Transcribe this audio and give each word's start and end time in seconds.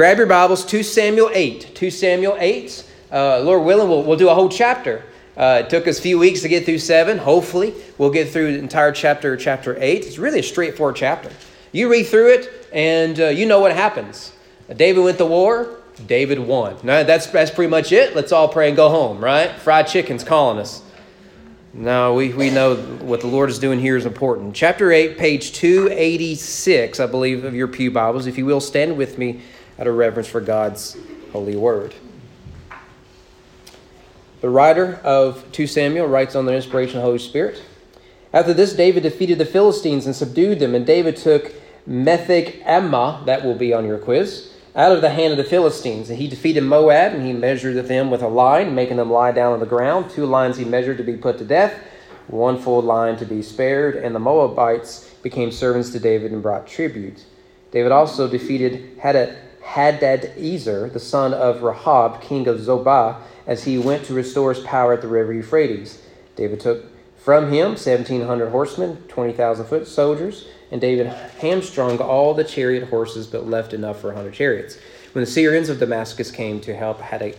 grab 0.00 0.16
your 0.16 0.26
Bibles, 0.26 0.64
2 0.64 0.82
Samuel 0.82 1.28
8. 1.30 1.74
2 1.74 1.90
Samuel 1.90 2.34
8. 2.40 2.90
Uh, 3.12 3.40
Lord 3.40 3.66
willing, 3.66 3.86
we'll, 3.86 4.02
we'll 4.02 4.16
do 4.16 4.30
a 4.30 4.34
whole 4.34 4.48
chapter. 4.48 5.04
Uh, 5.36 5.60
it 5.62 5.68
took 5.68 5.86
us 5.86 5.98
a 5.98 6.00
few 6.00 6.18
weeks 6.18 6.40
to 6.40 6.48
get 6.48 6.64
through 6.64 6.78
7. 6.78 7.18
Hopefully, 7.18 7.74
we'll 7.98 8.08
get 8.08 8.30
through 8.30 8.54
the 8.54 8.58
entire 8.60 8.92
chapter, 8.92 9.36
chapter 9.36 9.76
8. 9.78 10.06
It's 10.06 10.16
really 10.16 10.38
a 10.38 10.42
straightforward 10.42 10.96
chapter. 10.96 11.30
You 11.72 11.90
read 11.90 12.04
through 12.04 12.32
it, 12.32 12.66
and 12.72 13.20
uh, 13.20 13.26
you 13.26 13.44
know 13.44 13.60
what 13.60 13.72
happens. 13.72 14.32
David 14.74 15.04
went 15.04 15.18
to 15.18 15.26
war, 15.26 15.68
David 16.06 16.38
won. 16.38 16.78
Now, 16.82 17.02
that's, 17.02 17.26
that's 17.26 17.50
pretty 17.50 17.68
much 17.68 17.92
it. 17.92 18.16
Let's 18.16 18.32
all 18.32 18.48
pray 18.48 18.68
and 18.68 18.76
go 18.78 18.88
home, 18.88 19.22
right? 19.22 19.50
Fried 19.50 19.86
chicken's 19.86 20.24
calling 20.24 20.58
us. 20.58 20.82
No, 21.74 22.14
we, 22.14 22.32
we 22.32 22.48
know 22.48 22.76
what 22.76 23.20
the 23.20 23.26
Lord 23.26 23.50
is 23.50 23.58
doing 23.58 23.78
here 23.78 23.98
is 23.98 24.06
important. 24.06 24.56
Chapter 24.56 24.92
8, 24.92 25.18
page 25.18 25.52
286, 25.52 27.00
I 27.00 27.06
believe, 27.06 27.44
of 27.44 27.54
your 27.54 27.68
Pew 27.68 27.90
Bibles. 27.90 28.26
If 28.26 28.38
you 28.38 28.46
will, 28.46 28.60
stand 28.60 28.96
with 28.96 29.18
me 29.18 29.42
out 29.80 29.86
of 29.86 29.96
reverence 29.96 30.28
for 30.28 30.42
God's 30.42 30.96
holy 31.32 31.56
word. 31.56 31.94
The 34.42 34.50
writer 34.50 35.00
of 35.02 35.50
2 35.52 35.66
Samuel 35.66 36.06
writes 36.06 36.36
on 36.36 36.44
the 36.44 36.54
inspiration 36.54 36.96
of 36.96 37.02
the 37.02 37.06
Holy 37.06 37.18
Spirit. 37.18 37.62
After 38.32 38.52
this, 38.52 38.74
David 38.74 39.02
defeated 39.02 39.38
the 39.38 39.46
Philistines 39.46 40.06
and 40.06 40.14
subdued 40.14 40.60
them, 40.60 40.74
and 40.74 40.86
David 40.86 41.16
took 41.16 41.52
Metheg 41.88 42.62
Ammah, 42.64 43.24
that 43.26 43.44
will 43.44 43.54
be 43.54 43.72
on 43.72 43.86
your 43.86 43.98
quiz, 43.98 44.52
out 44.76 44.92
of 44.92 45.00
the 45.00 45.10
hand 45.10 45.32
of 45.32 45.38
the 45.38 45.44
Philistines. 45.44 46.10
And 46.10 46.18
he 46.18 46.28
defeated 46.28 46.62
Moab, 46.62 47.12
and 47.14 47.26
he 47.26 47.32
measured 47.32 47.76
them 47.86 48.10
with 48.10 48.22
a 48.22 48.28
line, 48.28 48.74
making 48.74 48.98
them 48.98 49.10
lie 49.10 49.32
down 49.32 49.52
on 49.54 49.60
the 49.60 49.66
ground. 49.66 50.10
Two 50.10 50.26
lines 50.26 50.58
he 50.58 50.64
measured 50.64 50.98
to 50.98 51.04
be 51.04 51.16
put 51.16 51.38
to 51.38 51.44
death, 51.44 51.78
one 52.28 52.60
full 52.60 52.82
line 52.82 53.16
to 53.16 53.24
be 53.24 53.42
spared. 53.42 53.96
And 53.96 54.14
the 54.14 54.20
Moabites 54.20 55.12
became 55.22 55.50
servants 55.50 55.90
to 55.90 55.98
David 55.98 56.32
and 56.32 56.42
brought 56.42 56.66
tribute. 56.66 57.24
David 57.72 57.92
also 57.92 58.28
defeated 58.28 58.98
Hadad 58.98 59.36
Ezer, 59.76 60.88
the 60.88 61.00
son 61.00 61.32
of 61.34 61.62
Rahab, 61.62 62.20
king 62.20 62.46
of 62.48 62.58
Zobah, 62.58 63.20
as 63.46 63.64
he 63.64 63.78
went 63.78 64.04
to 64.04 64.14
restore 64.14 64.52
his 64.52 64.62
power 64.64 64.92
at 64.92 65.02
the 65.02 65.08
river 65.08 65.32
Euphrates. 65.32 66.02
David 66.36 66.60
took 66.60 66.84
from 67.16 67.52
him 67.52 67.70
1,700 67.70 68.50
horsemen, 68.50 68.96
20,000 69.08 69.66
foot 69.66 69.86
soldiers 69.86 70.46
and 70.70 70.80
David 70.80 71.06
hamstrung 71.06 71.98
all 71.98 72.34
the 72.34 72.44
chariot 72.44 72.88
horses, 72.88 73.26
but 73.26 73.48
left 73.48 73.72
enough 73.72 74.00
for 74.00 74.12
a 74.12 74.14
hundred 74.14 74.34
chariots. 74.34 74.78
When 75.12 75.24
the 75.24 75.30
Syrians 75.30 75.68
of 75.68 75.80
Damascus 75.80 76.30
came 76.30 76.60
to 76.60 76.74
help 76.74 77.00
Hadad 77.00 77.34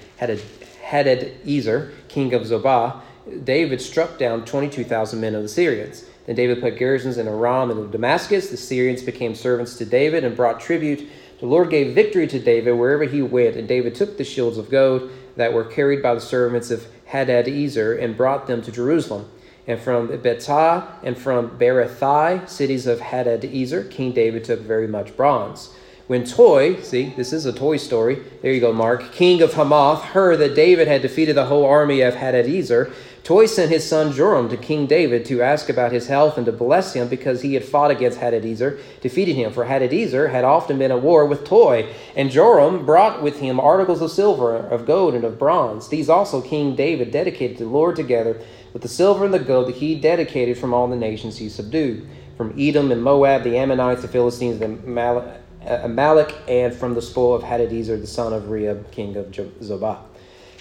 Ezer, 1.47 1.93
king 2.09 2.33
of 2.33 2.41
Zobah, 2.43 2.99
David 3.43 3.79
struck 3.79 4.17
down 4.17 4.43
22,000 4.45 5.21
men 5.21 5.35
of 5.35 5.43
the 5.43 5.49
Syrians. 5.49 6.05
Then 6.25 6.35
David 6.35 6.59
put 6.59 6.77
garrisons 6.77 7.17
in 7.17 7.27
Aram 7.27 7.71
and 7.71 7.91
Damascus. 7.91 8.49
The 8.49 8.57
Syrians 8.57 9.01
became 9.01 9.33
servants 9.33 9.77
to 9.77 9.85
David 9.85 10.23
and 10.23 10.35
brought 10.35 10.59
tribute. 10.59 11.07
The 11.41 11.47
Lord 11.47 11.71
gave 11.71 11.95
victory 11.95 12.27
to 12.27 12.39
David 12.39 12.73
wherever 12.73 13.03
he 13.03 13.23
went, 13.23 13.55
and 13.55 13.67
David 13.67 13.95
took 13.95 14.17
the 14.17 14.23
shields 14.23 14.59
of 14.59 14.69
gold 14.69 15.09
that 15.35 15.53
were 15.53 15.65
carried 15.65 16.03
by 16.03 16.13
the 16.13 16.21
servants 16.21 16.69
of 16.69 16.85
Hadadezer 17.09 17.99
and 17.99 18.15
brought 18.15 18.45
them 18.45 18.61
to 18.61 18.71
Jerusalem. 18.71 19.27
And 19.65 19.79
from 19.79 20.09
Betah 20.09 20.87
and 21.03 21.17
from 21.17 21.57
Berothai, 21.57 22.47
cities 22.47 22.85
of 22.85 22.99
Hadadezer, 22.99 23.89
King 23.89 24.11
David 24.11 24.43
took 24.43 24.59
very 24.59 24.87
much 24.87 25.17
bronze. 25.17 25.73
When 26.05 26.25
Toi, 26.25 26.75
see, 26.81 27.13
this 27.17 27.33
is 27.33 27.45
a 27.45 27.53
toy 27.53 27.77
story, 27.77 28.21
there 28.43 28.51
you 28.53 28.59
go, 28.59 28.73
Mark, 28.73 29.11
king 29.11 29.41
of 29.41 29.53
Hamath, 29.53 30.03
heard 30.03 30.39
that 30.39 30.55
David 30.55 30.87
had 30.87 31.01
defeated 31.01 31.37
the 31.37 31.45
whole 31.45 31.65
army 31.65 32.01
of 32.01 32.15
Hadadezer, 32.15 32.93
Toi 33.23 33.45
sent 33.45 33.69
his 33.69 33.87
son 33.87 34.11
Joram 34.11 34.49
to 34.49 34.57
King 34.57 34.87
David 34.87 35.25
to 35.25 35.43
ask 35.43 35.69
about 35.69 35.91
his 35.91 36.07
health 36.07 36.37
and 36.37 36.45
to 36.47 36.51
bless 36.51 36.93
him 36.93 37.07
because 37.07 37.43
he 37.43 37.53
had 37.53 37.63
fought 37.63 37.91
against 37.91 38.19
Hadadezer, 38.19 38.79
defeated 38.99 39.35
him. 39.35 39.53
For 39.53 39.65
Hadadezer 39.65 40.31
had 40.31 40.43
often 40.43 40.79
been 40.79 40.91
at 40.91 41.03
war 41.03 41.27
with 41.27 41.43
Toi, 41.45 41.93
and 42.15 42.31
Joram 42.31 42.83
brought 42.83 43.21
with 43.21 43.39
him 43.39 43.59
articles 43.59 44.01
of 44.01 44.09
silver, 44.09 44.57
of 44.57 44.87
gold, 44.87 45.13
and 45.13 45.23
of 45.23 45.37
bronze. 45.37 45.89
These 45.89 46.09
also 46.09 46.41
King 46.41 46.75
David 46.75 47.11
dedicated 47.11 47.57
to 47.59 47.65
the 47.65 47.69
Lord 47.69 47.95
together 47.95 48.41
with 48.73 48.81
the 48.81 48.87
silver 48.87 49.23
and 49.23 49.33
the 49.33 49.39
gold 49.39 49.67
that 49.67 49.75
he 49.75 49.93
dedicated 49.93 50.57
from 50.57 50.73
all 50.73 50.87
the 50.87 50.95
nations 50.95 51.37
he 51.37 51.47
subdued, 51.47 52.07
from 52.37 52.55
Edom 52.57 52.91
and 52.91 53.03
Moab, 53.03 53.43
the 53.43 53.55
Ammonites, 53.55 54.01
the 54.01 54.07
Philistines, 54.07 54.57
the 54.57 55.39
uh, 55.63 55.81
Amalek, 55.83 56.33
and 56.47 56.73
from 56.73 56.95
the 56.95 57.01
spoil 57.03 57.35
of 57.35 57.43
Hadadezer, 57.43 58.01
the 58.01 58.07
son 58.07 58.33
of 58.33 58.43
Rehob, 58.43 58.89
king 58.91 59.15
of 59.15 59.27
Zobah. 59.27 59.99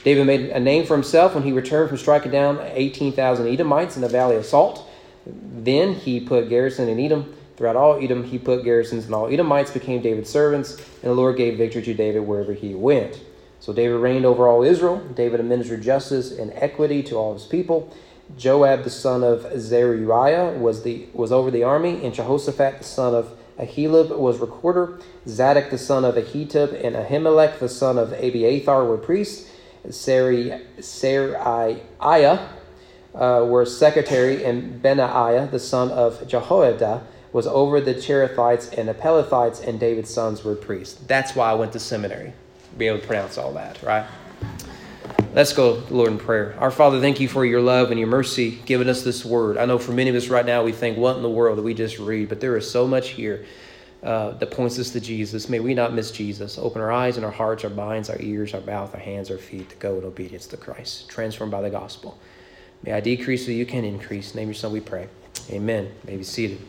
David 0.02 0.26
made 0.26 0.50
a 0.50 0.60
name 0.60 0.86
for 0.86 0.94
himself 0.94 1.34
when 1.34 1.42
he 1.42 1.52
returned 1.52 1.88
from 1.88 1.98
striking 1.98 2.32
down 2.32 2.60
18,000 2.60 3.46
Edomites 3.46 3.96
in 3.96 4.02
the 4.02 4.08
valley 4.08 4.36
of 4.36 4.46
Salt. 4.46 4.88
Then 5.26 5.94
he 5.94 6.20
put 6.20 6.48
garrison 6.48 6.88
in 6.88 6.98
Edom. 6.98 7.34
Throughout 7.56 7.76
all 7.76 8.02
Edom, 8.02 8.24
he 8.24 8.38
put 8.38 8.64
garrisons, 8.64 9.04
and 9.04 9.14
all 9.14 9.30
Edomites 9.30 9.70
became 9.70 10.00
David's 10.00 10.30
servants, 10.30 10.76
and 10.76 11.10
the 11.10 11.12
Lord 11.12 11.36
gave 11.36 11.58
victory 11.58 11.82
to 11.82 11.92
David 11.92 12.20
wherever 12.20 12.54
he 12.54 12.74
went. 12.74 13.20
So 13.60 13.74
David 13.74 13.96
reigned 13.96 14.24
over 14.24 14.48
all 14.48 14.62
Israel. 14.62 15.06
David 15.14 15.40
administered 15.40 15.82
justice 15.82 16.32
and 16.32 16.50
equity 16.54 17.02
to 17.02 17.16
all 17.16 17.34
his 17.34 17.44
people. 17.44 17.94
Joab 18.38 18.84
the 18.84 18.90
son 18.90 19.22
of 19.22 19.46
Zeruiah 19.60 20.52
was 20.52 20.82
the 20.84 21.06
was 21.12 21.32
over 21.32 21.50
the 21.50 21.64
army, 21.64 22.02
and 22.02 22.14
Jehoshaphat 22.14 22.78
the 22.78 22.84
son 22.84 23.14
of 23.14 23.36
Ahilud 23.58 24.16
was 24.16 24.38
recorder. 24.38 24.98
Zadok 25.28 25.68
the 25.68 25.76
son 25.76 26.06
of 26.06 26.14
Ahitub 26.14 26.72
and 26.82 26.96
Ahimelech 26.96 27.58
the 27.58 27.68
son 27.68 27.98
of 27.98 28.12
Abiathar 28.12 28.86
were 28.86 28.96
priests. 28.96 29.49
Sari, 29.88 30.60
Seraiah 30.78 32.48
uh, 33.14 33.44
were 33.48 33.64
secretary, 33.64 34.44
and 34.44 34.82
Benaiah 34.82 35.50
the 35.50 35.58
son 35.58 35.90
of 35.90 36.26
Jehoiada 36.28 37.02
was 37.32 37.46
over 37.46 37.80
the 37.80 37.94
Cherethites 37.94 38.76
and 38.76 38.88
the 38.88 38.94
Pelethites, 38.94 39.66
and 39.66 39.78
David's 39.78 40.12
sons 40.12 40.44
were 40.44 40.54
priests. 40.54 41.00
That's 41.06 41.34
why 41.34 41.50
I 41.50 41.54
went 41.54 41.72
to 41.72 41.78
seminary 41.78 42.32
be 42.76 42.86
able 42.86 43.00
to 43.00 43.06
pronounce 43.06 43.38
all 43.38 43.52
that, 43.54 43.82
right? 43.82 44.06
Let's 45.32 45.52
go, 45.52 45.82
Lord, 45.90 46.10
in 46.10 46.18
prayer. 46.18 46.56
Our 46.58 46.70
Father, 46.70 47.00
thank 47.00 47.20
you 47.20 47.28
for 47.28 47.44
your 47.44 47.60
love 47.60 47.90
and 47.90 48.00
your 48.00 48.08
mercy 48.08 48.58
giving 48.64 48.88
us 48.88 49.02
this 49.02 49.24
word. 49.24 49.58
I 49.58 49.64
know 49.64 49.78
for 49.78 49.92
many 49.92 50.10
of 50.10 50.16
us 50.16 50.28
right 50.28 50.44
now, 50.44 50.64
we 50.64 50.72
think, 50.72 50.98
what 50.98 51.16
in 51.16 51.22
the 51.22 51.30
world 51.30 51.56
did 51.56 51.64
we 51.64 51.74
just 51.74 51.98
read? 51.98 52.28
But 52.28 52.40
there 52.40 52.56
is 52.56 52.68
so 52.68 52.86
much 52.86 53.10
here 53.10 53.44
uh, 54.02 54.30
that 54.32 54.50
points 54.50 54.78
us 54.78 54.90
to 54.90 55.00
Jesus. 55.00 55.48
May 55.48 55.60
we 55.60 55.74
not 55.74 55.92
miss 55.92 56.10
Jesus. 56.10 56.56
Open 56.56 56.80
our 56.80 56.90
eyes 56.90 57.16
and 57.16 57.24
our 57.24 57.32
hearts, 57.32 57.64
our 57.64 57.70
minds, 57.70 58.08
our 58.08 58.20
ears, 58.20 58.54
our 58.54 58.62
mouth, 58.62 58.94
our 58.94 59.00
hands, 59.00 59.30
our 59.30 59.36
feet 59.36 59.68
to 59.68 59.76
go 59.76 59.98
in 59.98 60.04
obedience 60.04 60.46
to 60.46 60.56
Christ, 60.56 61.08
transformed 61.08 61.50
by 61.50 61.60
the 61.60 61.70
gospel. 61.70 62.18
May 62.82 62.92
I 62.92 63.00
decrease 63.00 63.44
so 63.44 63.52
you 63.52 63.66
can 63.66 63.84
increase. 63.84 64.34
Name 64.34 64.48
your 64.48 64.54
son, 64.54 64.72
we 64.72 64.80
pray. 64.80 65.08
Amen. 65.50 65.92
May 66.06 66.16
be 66.16 66.24
seated. 66.24 66.60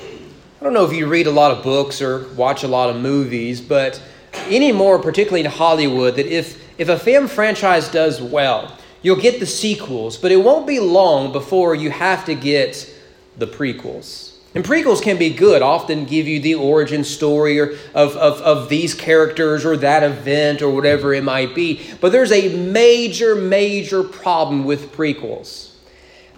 I 0.00 0.64
don't 0.64 0.72
know 0.72 0.84
if 0.84 0.92
you 0.92 1.06
read 1.06 1.28
a 1.28 1.30
lot 1.30 1.52
of 1.52 1.62
books 1.62 2.02
or 2.02 2.28
watch 2.34 2.64
a 2.64 2.68
lot 2.68 2.90
of 2.90 3.00
movies, 3.00 3.60
but 3.60 4.02
anymore, 4.48 4.98
particularly 4.98 5.44
in 5.44 5.50
Hollywood, 5.50 6.16
that 6.16 6.26
if, 6.26 6.60
if 6.80 6.88
a 6.88 6.98
film 6.98 7.28
franchise 7.28 7.88
does 7.88 8.20
well, 8.20 8.76
you'll 9.02 9.20
get 9.20 9.38
the 9.38 9.46
sequels, 9.46 10.16
but 10.16 10.32
it 10.32 10.36
won't 10.36 10.66
be 10.66 10.80
long 10.80 11.30
before 11.30 11.76
you 11.76 11.90
have 11.90 12.24
to 12.24 12.34
get 12.34 12.92
the 13.38 13.46
prequels. 13.46 14.32
And 14.54 14.64
prequels 14.64 15.02
can 15.02 15.18
be 15.18 15.30
good, 15.30 15.62
often 15.62 16.04
give 16.04 16.26
you 16.26 16.40
the 16.40 16.54
origin 16.54 17.04
story 17.04 17.60
or 17.60 17.72
of, 17.94 18.16
of, 18.16 18.40
of 18.40 18.68
these 18.68 18.94
characters 18.94 19.64
or 19.64 19.76
that 19.76 20.02
event 20.02 20.62
or 20.62 20.70
whatever 20.70 21.12
it 21.12 21.22
might 21.22 21.54
be. 21.54 21.80
But 22.00 22.12
there's 22.12 22.32
a 22.32 22.56
major, 22.56 23.34
major 23.34 24.02
problem 24.02 24.64
with 24.64 24.92
prequels. 24.92 25.72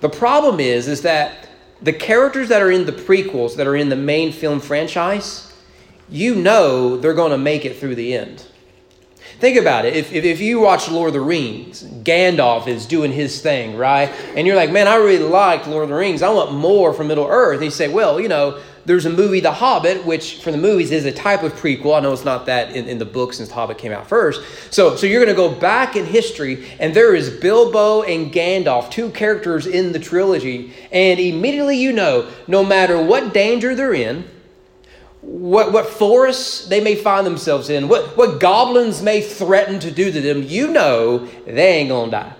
The 0.01 0.09
problem 0.09 0.61
is, 0.61 0.89
is 0.89 1.03
that 1.03 1.49
the 1.83 1.93
characters 1.93 2.49
that 2.49 2.63
are 2.63 2.71
in 2.71 2.85
the 2.85 2.93
prequels, 2.93 3.57
that 3.57 3.67
are 3.67 3.77
in 3.77 3.89
the 3.89 3.97
main 3.97 4.33
film 4.33 4.61
franchise, 4.61 5.53
you 6.09 6.35
know 6.35 6.97
they're 6.97 7.15
going 7.15 7.31
to 7.31 7.39
make 7.39 7.65
it 7.65 7.79
through 7.79 7.95
the 7.95 8.15
end. 8.15 8.45
Think 9.41 9.57
about 9.57 9.87
it. 9.87 9.97
If, 9.97 10.13
if, 10.13 10.25
if, 10.25 10.39
you 10.39 10.61
watch 10.61 10.91
Lord 10.91 11.09
of 11.09 11.15
the 11.15 11.21
Rings, 11.23 11.83
Gandalf 11.83 12.67
is 12.67 12.85
doing 12.85 13.11
his 13.11 13.41
thing, 13.41 13.75
right? 13.75 14.11
And 14.37 14.47
you're 14.47 14.55
like, 14.55 14.71
man, 14.71 14.87
I 14.87 14.97
really 14.97 15.25
liked 15.25 15.67
Lord 15.67 15.85
of 15.85 15.89
the 15.89 15.95
Rings. 15.95 16.21
I 16.21 16.29
want 16.29 16.53
more 16.53 16.93
from 16.93 17.09
Middle 17.09 17.27
Earth. 17.27 17.57
And 17.57 17.65
you 17.65 17.71
say, 17.71 17.89
well, 17.89 18.21
you 18.21 18.29
know, 18.29 18.61
there's 18.85 19.07
a 19.07 19.11
movie, 19.11 19.41
The 19.41 19.51
Hobbit, 19.51 20.05
which 20.05 20.43
for 20.43 20.53
the 20.53 20.59
movies 20.59 20.91
is 20.91 21.07
a 21.07 21.13
type 21.13 21.43
of 21.43 21.55
prequel. 21.55 21.97
I 21.97 22.01
know 22.01 22.13
it's 22.13 22.25
not 22.25 22.45
that 22.47 22.77
in, 22.77 22.87
in 22.87 22.99
the 22.99 23.07
book 23.07 23.33
since 23.33 23.49
The 23.49 23.55
Hobbit 23.55 23.79
came 23.79 23.93
out 23.93 24.07
first. 24.07 24.43
So, 24.71 24.95
so 24.95 25.07
you're 25.07 25.25
going 25.25 25.35
to 25.35 25.43
go 25.43 25.59
back 25.59 25.97
in 25.97 26.05
history, 26.05 26.71
and 26.79 26.93
there 26.93 27.15
is 27.15 27.31
Bilbo 27.31 28.03
and 28.03 28.31
Gandalf, 28.31 28.91
two 28.91 29.09
characters 29.09 29.67
in 29.67 29.93
the 29.93 29.99
trilogy. 29.99 30.75
And 30.93 31.19
immediately 31.19 31.79
you 31.79 31.93
know, 31.93 32.31
no 32.47 32.63
matter 32.63 33.03
what 33.03 33.33
danger 33.33 33.75
they're 33.75 33.95
in, 33.95 34.29
what, 35.23 35.73
what 35.73 35.87
forests 35.87 36.67
they 36.67 36.81
may 36.81 36.95
find 36.95 37.27
themselves 37.27 37.71
in, 37.71 37.89
what, 37.89 38.17
what 38.17 38.41
goblins 38.41 39.03
may 39.03 39.21
threaten 39.21 39.79
to 39.81 39.91
do 39.91 40.11
to 40.11 40.21
them, 40.21 40.43
you 40.43 40.69
know 40.69 41.27
they 41.47 41.75
ain't 41.79 41.91
going 41.91 42.11
to 42.11 42.17
die 42.17 42.35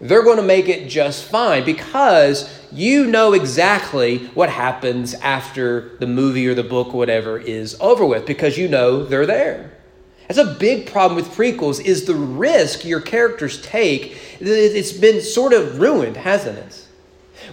they're 0.00 0.22
going 0.22 0.36
to 0.36 0.42
make 0.42 0.68
it 0.68 0.88
just 0.88 1.24
fine 1.24 1.64
because 1.64 2.62
you 2.72 3.06
know 3.06 3.32
exactly 3.32 4.26
what 4.28 4.50
happens 4.50 5.14
after 5.14 5.96
the 5.98 6.06
movie 6.06 6.46
or 6.46 6.54
the 6.54 6.62
book 6.62 6.88
or 6.88 6.98
whatever 6.98 7.38
is 7.38 7.76
over 7.80 8.04
with 8.04 8.26
because 8.26 8.58
you 8.58 8.68
know 8.68 9.04
they're 9.04 9.26
there. 9.26 9.72
That's 10.28 10.38
a 10.38 10.54
big 10.58 10.86
problem 10.86 11.16
with 11.16 11.34
prequels 11.34 11.82
is 11.82 12.04
the 12.04 12.14
risk 12.14 12.84
your 12.84 13.00
characters 13.00 13.60
take. 13.62 14.18
It's 14.40 14.92
been 14.92 15.20
sort 15.20 15.52
of 15.52 15.78
ruined, 15.78 16.16
hasn't 16.16 16.58
it? 16.58 16.86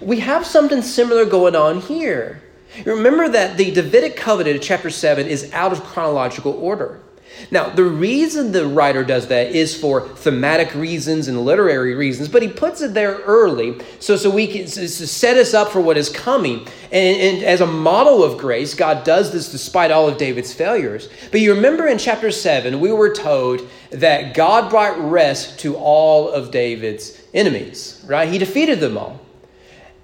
We 0.02 0.20
have 0.20 0.46
something 0.46 0.82
similar 0.82 1.26
going 1.26 1.56
on 1.56 1.82
here. 1.82 2.42
Remember 2.86 3.28
that 3.30 3.58
the 3.58 3.72
Davidic 3.72 4.16
covenant 4.16 4.56
in 4.56 4.62
chapter 4.62 4.90
7 4.90 5.28
is 5.28 5.52
out 5.54 5.72
of 5.72 5.84
chronological 5.84 6.54
order. 6.54 7.02
Now, 7.50 7.70
the 7.70 7.84
reason 7.84 8.52
the 8.52 8.68
writer 8.68 9.04
does 9.04 9.28
that 9.28 9.48
is 9.48 9.80
for 9.80 10.08
thematic 10.08 10.76
reasons 10.76 11.28
and 11.28 11.44
literary 11.44 11.96
reasons, 11.96 12.28
but 12.30 12.42
he 12.42 12.48
puts 12.48 12.82
it 12.82 12.94
there 12.94 13.16
early 13.20 13.80
so, 14.00 14.16
so 14.16 14.30
we 14.30 14.48
can 14.48 14.66
to 14.66 14.88
set 14.88 15.38
us 15.38 15.54
up 15.54 15.72
for 15.72 15.82
what 15.82 15.98
is 15.98 16.10
coming. 16.10 16.68
And, 16.92 17.18
and 17.18 17.44
as 17.44 17.62
a 17.62 17.66
model 17.66 18.24
of 18.24 18.38
grace, 18.38 18.74
God 18.74 19.04
does 19.04 19.32
this 19.32 19.50
despite 19.50 19.92
all 19.92 20.08
of 20.08 20.18
David's 20.18 20.54
failures. 20.54 21.10
But 21.32 21.42
you 21.42 21.54
remember 21.54 21.88
in 21.88 21.98
chapter 21.98 22.32
7, 22.32 22.80
we 22.80 22.92
were 22.92 23.14
told 23.14 23.62
that 23.90 24.34
God 24.34 24.70
brought 24.70 25.00
rest 25.00 25.60
to 25.62 25.76
all 25.76 26.30
of 26.30 26.52
David's 26.52 27.20
enemies, 27.34 28.04
right? 28.06 28.30
He 28.30 28.38
defeated 28.38 28.80
them 28.80 28.98
all. 28.98 29.20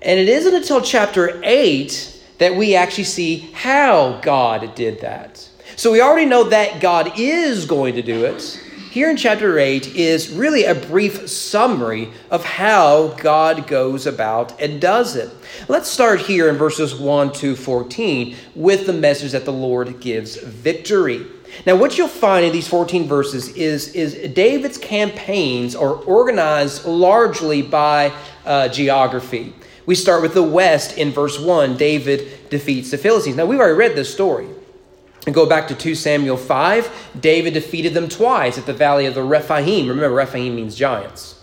And 0.01 0.19
it 0.19 0.29
isn't 0.29 0.55
until 0.55 0.81
chapter 0.81 1.41
8 1.43 2.16
that 2.37 2.55
we 2.55 2.75
actually 2.75 3.03
see 3.03 3.49
how 3.53 4.19
God 4.21 4.75
did 4.75 5.01
that. 5.01 5.47
So 5.75 5.91
we 5.91 6.01
already 6.01 6.25
know 6.25 6.45
that 6.45 6.81
God 6.81 7.13
is 7.17 7.65
going 7.65 7.95
to 7.95 8.01
do 8.01 8.25
it. 8.25 8.59
Here 8.89 9.11
in 9.11 9.17
chapter 9.17 9.59
8 9.59 9.95
is 9.95 10.31
really 10.31 10.63
a 10.63 10.73
brief 10.73 11.29
summary 11.29 12.09
of 12.31 12.43
how 12.43 13.09
God 13.09 13.67
goes 13.67 14.07
about 14.07 14.59
and 14.59 14.81
does 14.81 15.15
it. 15.15 15.29
Let's 15.67 15.87
start 15.87 16.21
here 16.21 16.49
in 16.49 16.55
verses 16.55 16.95
1 16.95 17.33
to 17.33 17.55
14 17.55 18.35
with 18.55 18.87
the 18.87 18.93
message 18.93 19.33
that 19.33 19.45
the 19.45 19.53
Lord 19.53 19.99
gives 19.99 20.37
victory. 20.37 21.27
Now, 21.65 21.75
what 21.75 21.97
you'll 21.97 22.07
find 22.07 22.45
in 22.45 22.51
these 22.51 22.67
14 22.67 23.07
verses 23.07 23.49
is, 23.49 23.89
is 23.89 24.33
David's 24.33 24.77
campaigns 24.77 25.75
are 25.75 25.93
organized 25.93 26.85
largely 26.85 27.61
by 27.61 28.11
uh, 28.45 28.67
geography. 28.69 29.53
We 29.87 29.95
start 29.95 30.21
with 30.21 30.35
the 30.35 30.43
west 30.43 30.97
in 30.97 31.11
verse 31.11 31.39
1. 31.39 31.77
David 31.77 32.49
defeats 32.49 32.91
the 32.91 32.97
Philistines. 32.97 33.37
Now, 33.37 33.45
we've 33.45 33.59
already 33.59 33.77
read 33.77 33.95
this 33.95 34.13
story. 34.13 34.47
And 35.25 35.33
go 35.33 35.45
back 35.45 35.67
to 35.69 35.75
2 35.75 35.95
Samuel 35.95 36.37
5, 36.37 37.09
David 37.19 37.53
defeated 37.53 37.93
them 37.93 38.07
twice 38.07 38.57
at 38.57 38.65
the 38.65 38.73
valley 38.73 39.05
of 39.07 39.15
the 39.15 39.23
Rephaim. 39.23 39.87
Remember, 39.87 40.15
Rephaim 40.15 40.55
means 40.55 40.75
giants. 40.75 41.36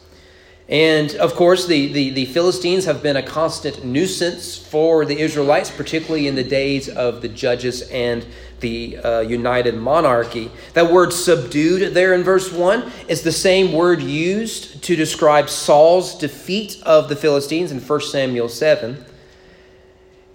And 0.69 1.15
of 1.17 1.35
course, 1.35 1.67
the, 1.67 1.93
the, 1.93 2.11
the, 2.11 2.25
Philistines 2.25 2.87
have 2.87 3.03
been 3.03 3.17
a 3.17 3.23
constant 3.23 3.85
nuisance 3.85 4.57
for 4.57 5.05
the 5.05 5.19
Israelites, 5.19 5.71
particularly 5.71 6.27
in 6.27 6.37
the 6.37 6.45
days 6.45 6.89
of 6.89 7.21
the 7.21 7.29
judges 7.29 7.83
and 7.91 8.25
the 8.61 8.97
uh, 8.97 9.21
united 9.21 9.77
monarchy. 9.77 10.51
That 10.73 10.91
word 10.91 11.13
subdued 11.13 11.93
there 11.93 12.15
in 12.15 12.23
verse 12.23 12.51
1 12.51 12.91
is 13.09 13.21
the 13.21 13.33
same 13.33 13.75
word 13.75 14.01
used 14.01 14.83
to 14.85 14.97
describe 14.97 15.51
Saul's 15.51 16.17
defeat 16.17 16.83
of 16.85 17.11
the 17.11 17.17
Philistines 17.17 17.71
in 17.71 17.79
1 17.79 18.01
Samuel 18.01 18.49
7. 18.49 19.05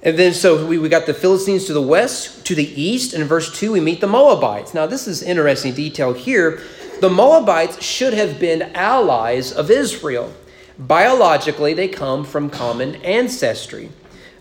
And 0.04 0.18
then, 0.18 0.34
so 0.34 0.66
we, 0.66 0.78
we 0.78 0.90
got 0.90 1.08
the 1.08 1.14
Philistines 1.14 1.66
to 1.66 1.74
the 1.74 1.82
west, 1.82 2.46
to 2.46 2.56
the 2.56 2.82
east, 2.82 3.14
and 3.14 3.24
in 3.24 3.28
verse 3.28 3.58
2, 3.58 3.72
we 3.72 3.80
meet 3.80 4.00
the 4.00 4.08
Moabites. 4.08 4.76
Now, 4.76 4.86
this 4.86 5.08
is 5.08 5.24
interesting 5.24 5.74
detail 5.74 6.14
here. 6.14 6.62
The 7.00 7.10
Moabites 7.10 7.82
should 7.82 8.14
have 8.14 8.42
been 8.42 8.62
allies 8.76 9.54
of 9.54 9.72
Israel. 9.72 10.34
Biologically, 10.78 11.74
they 11.74 11.88
come 11.88 12.26
from 12.26 12.50
common 12.50 12.96
ancestry. 12.96 13.90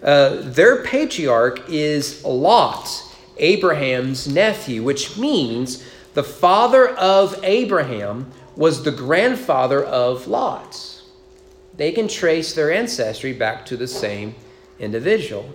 Uh, 0.02 0.40
their 0.42 0.82
patriarch 0.82 1.68
is 1.68 2.24
Lot, 2.24 3.04
Abraham's 3.36 4.26
nephew, 4.26 4.82
which 4.82 5.16
means 5.16 5.84
the 6.14 6.24
father 6.24 6.88
of 6.88 7.38
Abraham 7.44 8.32
was 8.56 8.82
the 8.82 8.90
grandfather 8.90 9.84
of 9.84 10.26
Lot. 10.26 11.02
They 11.76 11.92
can 11.92 12.08
trace 12.08 12.54
their 12.54 12.72
ancestry 12.72 13.32
back 13.32 13.66
to 13.66 13.76
the 13.76 13.86
same 13.86 14.34
individual. 14.80 15.48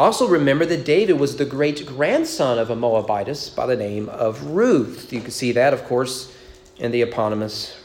Also, 0.00 0.26
remember 0.26 0.64
that 0.64 0.86
David 0.86 1.20
was 1.20 1.36
the 1.36 1.44
great 1.44 1.84
grandson 1.84 2.58
of 2.58 2.70
a 2.70 2.74
Moabitess 2.74 3.50
by 3.50 3.66
the 3.66 3.76
name 3.76 4.08
of 4.08 4.42
Ruth. 4.44 5.12
You 5.12 5.20
can 5.20 5.30
see 5.30 5.52
that, 5.52 5.74
of 5.74 5.84
course, 5.84 6.34
in 6.78 6.90
the 6.90 7.02
eponymous 7.02 7.78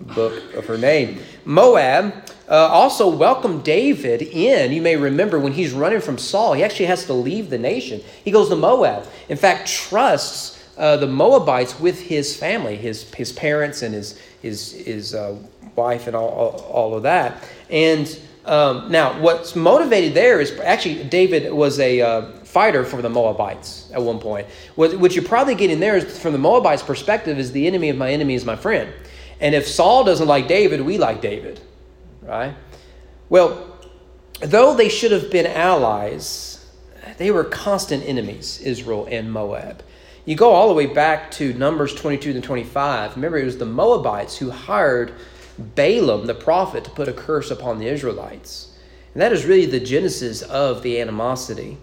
book 0.00 0.54
of 0.54 0.64
her 0.64 0.78
name. 0.78 1.20
Moab 1.44 2.14
uh, 2.48 2.54
also 2.54 3.14
welcomed 3.14 3.62
David 3.62 4.22
in. 4.22 4.72
You 4.72 4.80
may 4.80 4.96
remember 4.96 5.38
when 5.38 5.52
he's 5.52 5.74
running 5.74 6.00
from 6.00 6.16
Saul, 6.16 6.54
he 6.54 6.64
actually 6.64 6.86
has 6.86 7.04
to 7.04 7.12
leave 7.12 7.50
the 7.50 7.58
nation. 7.58 8.00
He 8.24 8.30
goes 8.30 8.48
to 8.48 8.56
Moab. 8.56 9.06
In 9.28 9.36
fact, 9.36 9.68
trusts 9.68 10.66
uh, 10.78 10.96
the 10.96 11.08
Moabites 11.08 11.78
with 11.78 12.00
his 12.00 12.34
family, 12.34 12.76
his, 12.76 13.12
his 13.12 13.32
parents 13.32 13.82
and 13.82 13.92
his, 13.92 14.18
his, 14.40 14.72
his 14.72 15.14
uh, 15.14 15.36
wife, 15.76 16.06
and 16.06 16.16
all, 16.16 16.30
all, 16.30 16.60
all 16.72 16.94
of 16.94 17.02
that. 17.02 17.46
And 17.68 18.18
um, 18.44 18.90
now, 18.90 19.20
what's 19.20 19.54
motivated 19.54 20.14
there 20.14 20.40
is 20.40 20.52
actually 20.60 21.04
David 21.04 21.52
was 21.52 21.78
a 21.78 22.00
uh, 22.00 22.22
fighter 22.44 22.84
for 22.84 23.02
the 23.02 23.10
Moabites 23.10 23.90
at 23.92 24.02
one 24.02 24.18
point. 24.18 24.46
What, 24.76 24.98
what 24.98 25.14
you're 25.14 25.24
probably 25.24 25.54
getting 25.54 25.78
there 25.78 25.96
is 25.96 26.18
from 26.18 26.32
the 26.32 26.38
Moabites' 26.38 26.82
perspective 26.82 27.38
is 27.38 27.52
the 27.52 27.66
enemy 27.66 27.90
of 27.90 27.96
my 27.96 28.10
enemy 28.10 28.34
is 28.34 28.44
my 28.44 28.56
friend. 28.56 28.92
And 29.40 29.54
if 29.54 29.68
Saul 29.68 30.04
doesn't 30.04 30.26
like 30.26 30.48
David, 30.48 30.80
we 30.80 30.98
like 30.98 31.20
David, 31.20 31.60
right? 32.22 32.54
Well, 33.28 33.78
though 34.40 34.74
they 34.74 34.88
should 34.88 35.12
have 35.12 35.30
been 35.30 35.46
allies, 35.46 36.66
they 37.18 37.30
were 37.30 37.44
constant 37.44 38.04
enemies, 38.04 38.60
Israel 38.60 39.06
and 39.10 39.30
Moab. 39.30 39.82
You 40.24 40.34
go 40.34 40.50
all 40.52 40.68
the 40.68 40.74
way 40.74 40.86
back 40.86 41.30
to 41.32 41.52
Numbers 41.54 41.94
22 41.94 42.34
to 42.34 42.40
25. 42.40 43.16
Remember, 43.16 43.38
it 43.38 43.44
was 43.44 43.58
the 43.58 43.66
Moabites 43.66 44.36
who 44.36 44.50
hired 44.50 45.14
Balaam, 45.60 46.26
the 46.26 46.34
prophet, 46.34 46.84
to 46.84 46.90
put 46.90 47.08
a 47.08 47.12
curse 47.12 47.50
upon 47.50 47.78
the 47.78 47.86
Israelites. 47.86 48.76
And 49.14 49.22
that 49.22 49.32
is 49.32 49.44
really 49.44 49.66
the 49.66 49.80
genesis 49.80 50.42
of 50.42 50.82
the 50.82 51.00
animosity. 51.00 51.78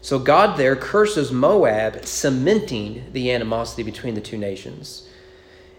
So 0.00 0.18
God 0.18 0.58
there 0.58 0.76
curses 0.76 1.32
Moab, 1.32 2.04
cementing 2.04 3.04
the 3.12 3.30
animosity 3.30 3.82
between 3.82 4.14
the 4.14 4.20
two 4.20 4.36
nations. 4.36 5.08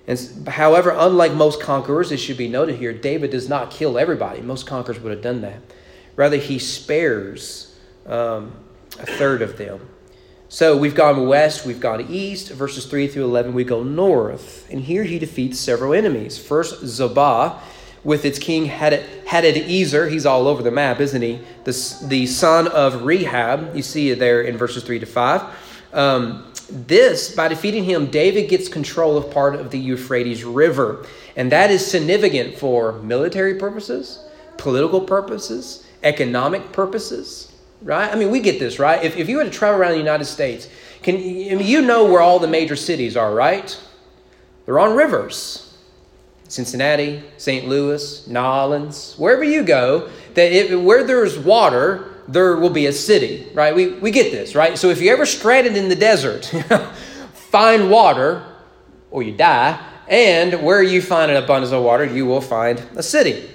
And 0.07 0.47
however, 0.47 0.93
unlike 0.95 1.33
most 1.33 1.61
conquerors, 1.61 2.11
it 2.11 2.17
should 2.17 2.37
be 2.37 2.47
noted 2.47 2.77
here, 2.77 2.93
David 2.93 3.31
does 3.31 3.49
not 3.49 3.71
kill 3.71 3.97
everybody. 3.97 4.41
Most 4.41 4.67
conquerors 4.67 4.99
would 4.99 5.11
have 5.11 5.21
done 5.21 5.41
that. 5.41 5.61
Rather, 6.15 6.37
he 6.37 6.59
spares 6.59 7.75
um, 8.05 8.53
a 8.99 9.05
third 9.05 9.41
of 9.41 9.57
them. 9.57 9.87
So 10.47 10.77
we've 10.77 10.93
gone 10.93 11.27
west, 11.27 11.65
we've 11.65 11.79
gone 11.79 12.05
east, 12.07 12.51
verses 12.51 12.85
3 12.85 13.07
through 13.07 13.25
11, 13.25 13.53
we 13.53 13.63
go 13.63 13.81
north. 13.81 14.67
And 14.69 14.79
here 14.79 15.03
he 15.03 15.17
defeats 15.17 15.59
several 15.59 15.93
enemies. 15.93 16.37
First, 16.37 16.83
Zobah 16.83 17.59
with 18.03 18.25
its 18.25 18.37
king 18.37 18.67
Hadadezer. 18.67 20.11
He's 20.11 20.25
all 20.27 20.47
over 20.47 20.61
the 20.61 20.69
map, 20.69 20.99
isn't 20.99 21.21
he? 21.21 21.39
The, 21.63 22.05
the 22.07 22.27
son 22.27 22.67
of 22.67 23.03
Rehab. 23.03 23.75
You 23.75 23.81
see 23.81 24.11
it 24.11 24.19
there 24.19 24.43
in 24.43 24.55
verses 24.55 24.83
3 24.83 24.99
to 24.99 25.07
5. 25.07 25.41
Um, 25.93 26.51
this, 26.69 27.33
by 27.33 27.47
defeating 27.47 27.83
him, 27.83 28.05
David 28.07 28.47
gets 28.47 28.69
control 28.69 29.17
of 29.17 29.31
part 29.31 29.55
of 29.55 29.71
the 29.71 29.79
Euphrates 29.79 30.43
River. 30.43 31.07
And 31.35 31.51
that 31.51 31.71
is 31.71 31.85
significant 31.85 32.55
for 32.55 32.93
military 33.01 33.55
purposes, 33.55 34.19
political 34.57 35.01
purposes, 35.01 35.87
economic 36.03 36.71
purposes 36.71 37.51
right? 37.81 38.11
I 38.11 38.15
mean, 38.15 38.31
we 38.31 38.39
get 38.39 38.59
this, 38.59 38.79
right? 38.79 39.03
If, 39.03 39.17
if 39.17 39.29
you 39.29 39.37
were 39.37 39.43
to 39.43 39.49
travel 39.49 39.79
around 39.79 39.91
the 39.91 39.97
United 39.97 40.25
States, 40.25 40.69
can 41.03 41.15
I 41.15 41.19
mean, 41.19 41.59
you 41.61 41.81
know 41.81 42.05
where 42.05 42.21
all 42.21 42.39
the 42.39 42.47
major 42.47 42.75
cities 42.75 43.15
are, 43.15 43.33
right? 43.33 43.79
They're 44.65 44.79
on 44.79 44.95
rivers. 44.95 45.61
Cincinnati, 46.47 47.23
St. 47.37 47.67
Louis, 47.67 48.27
Nolens, 48.27 49.15
wherever 49.17 49.43
you 49.43 49.63
go, 49.63 50.09
that 50.35 50.51
it, 50.51 50.79
where 50.79 51.03
there's 51.03 51.39
water, 51.39 52.21
there 52.27 52.57
will 52.57 52.69
be 52.69 52.85
a 52.85 52.93
city, 52.93 53.47
right? 53.53 53.75
We, 53.75 53.93
we 53.93 54.11
get 54.11 54.31
this, 54.31 54.53
right? 54.53 54.77
So 54.77 54.89
if 54.89 55.01
you're 55.01 55.13
ever 55.13 55.25
stranded 55.25 55.75
in 55.75 55.89
the 55.89 55.95
desert, 55.95 56.45
find 57.33 57.89
water 57.89 58.45
or 59.09 59.23
you 59.23 59.35
die, 59.35 59.83
and 60.07 60.61
where 60.63 60.83
you 60.83 61.01
find 61.01 61.31
an 61.31 61.37
abundance 61.43 61.73
of 61.73 61.83
water, 61.83 62.05
you 62.05 62.25
will 62.25 62.41
find 62.41 62.79
a 62.95 63.03
city. 63.03 63.49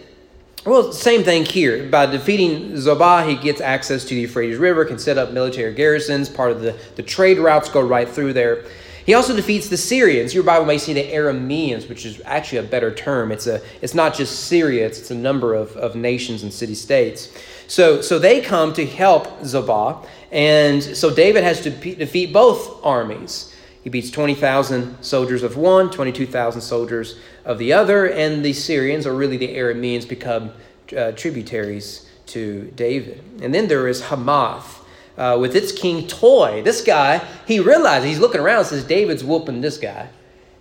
Well, 0.67 0.93
same 0.93 1.25
thing 1.25 1.47
here. 1.47 1.89
By 1.89 2.05
defeating 2.05 2.73
Zobah, 2.73 3.27
he 3.27 3.35
gets 3.35 3.63
access 3.63 4.05
to 4.05 4.15
the 4.15 4.21
Euphrates 4.21 4.59
River, 4.59 4.85
can 4.85 4.99
set 4.99 5.17
up 5.17 5.33
military 5.33 5.73
garrisons. 5.73 6.29
Part 6.29 6.53
of 6.53 6.61
the, 6.61 6.79
the 6.97 7.03
trade 7.03 7.39
routes 7.39 7.71
go 7.71 7.81
right 7.81 8.07
through 8.07 8.35
there. 8.35 8.67
He 9.07 9.15
also 9.15 9.35
defeats 9.35 9.71
the 9.71 9.79
Syrians. 9.79 10.35
Your 10.35 10.45
Bible 10.45 10.67
may 10.67 10.77
see 10.77 10.93
the 10.93 11.11
Arameans, 11.11 11.89
which 11.89 12.05
is 12.05 12.21
actually 12.27 12.59
a 12.59 12.63
better 12.63 12.95
term. 12.95 13.33
It's, 13.33 13.47
a, 13.47 13.63
it's 13.81 13.95
not 13.95 14.15
just 14.15 14.45
Syria, 14.49 14.87
it's, 14.87 14.99
it's 14.99 15.11
a 15.11 15.15
number 15.15 15.55
of, 15.55 15.75
of 15.79 15.97
nations 15.97 16.43
and 16.43 16.53
city 16.53 16.75
states. 16.75 17.33
So, 17.67 18.03
so 18.03 18.19
they 18.19 18.43
come 18.43 18.75
to 18.75 18.85
help 18.85 19.41
Zobah, 19.41 20.07
and 20.31 20.83
so 20.83 21.13
David 21.13 21.43
has 21.43 21.63
to 21.63 21.71
defeat 21.71 22.35
both 22.35 22.85
armies. 22.85 23.50
He 23.83 23.91
beats 23.91 24.11
20,000 24.11 25.03
soldiers 25.03 25.43
of 25.43 25.57
one, 25.57 25.91
22,000 25.91 26.61
soldiers 26.61 27.19
of 27.45 27.59
the 27.59 27.73
other, 27.73 28.07
and 28.07 28.45
the 28.45 28.53
Syrians, 28.53 29.07
or 29.07 29.15
really 29.15 29.37
the 29.37 29.57
Arameans, 29.57 30.07
become 30.07 30.53
uh, 30.97 31.13
tributaries 31.13 32.09
to 32.27 32.73
David. 32.77 33.23
And 33.43 33.55
then 33.55 33.69
there 33.69 33.89
is 33.89 34.03
Hamath 34.03 34.85
uh, 35.17 35.39
with 35.41 35.57
its 35.57 35.73
king 35.73 36.07
Toi. 36.07 36.63
This 36.63 36.83
guy, 36.83 37.27
he 37.47 37.59
realizes, 37.61 38.09
he's 38.09 38.19
looking 38.19 38.41
around 38.41 38.67
says, 38.67 38.85
David's 38.85 39.25
whooping 39.25 39.61
this 39.61 39.79
guy. 39.79 40.09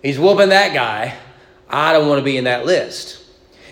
He's 0.02 0.18
whooping 0.18 0.48
that 0.48 0.72
guy. 0.72 1.16
I 1.68 1.92
don't 1.92 2.08
want 2.08 2.18
to 2.18 2.24
be 2.24 2.36
in 2.36 2.44
that 2.44 2.64
list. 2.64 3.22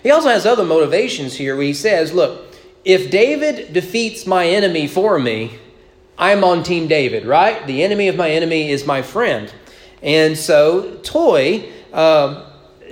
He 0.03 0.11
also 0.11 0.29
has 0.29 0.47
other 0.47 0.65
motivations 0.65 1.35
here 1.35 1.57
where 1.57 1.65
he 1.65 1.75
says, 1.75 2.13
look, 2.13 2.55
if 2.85 3.11
David 3.11 3.73
defeats 3.73 4.27
my 4.27 4.47
enemy 4.47 4.87
for 4.87 5.19
me, 5.19 5.59
I'm 6.19 6.43
on 6.43 6.65
Team 6.65 6.89
David, 6.89 7.25
right? 7.25 7.65
The 7.67 7.85
enemy 7.85 8.09
of 8.09 8.17
my 8.17 8.29
enemy 8.29 8.71
is 8.71 8.85
my 8.85 9.03
friend. 9.03 9.53
And 10.03 10.37
so 10.37 10.97
Toi 11.05 11.71
uh, 11.93 12.51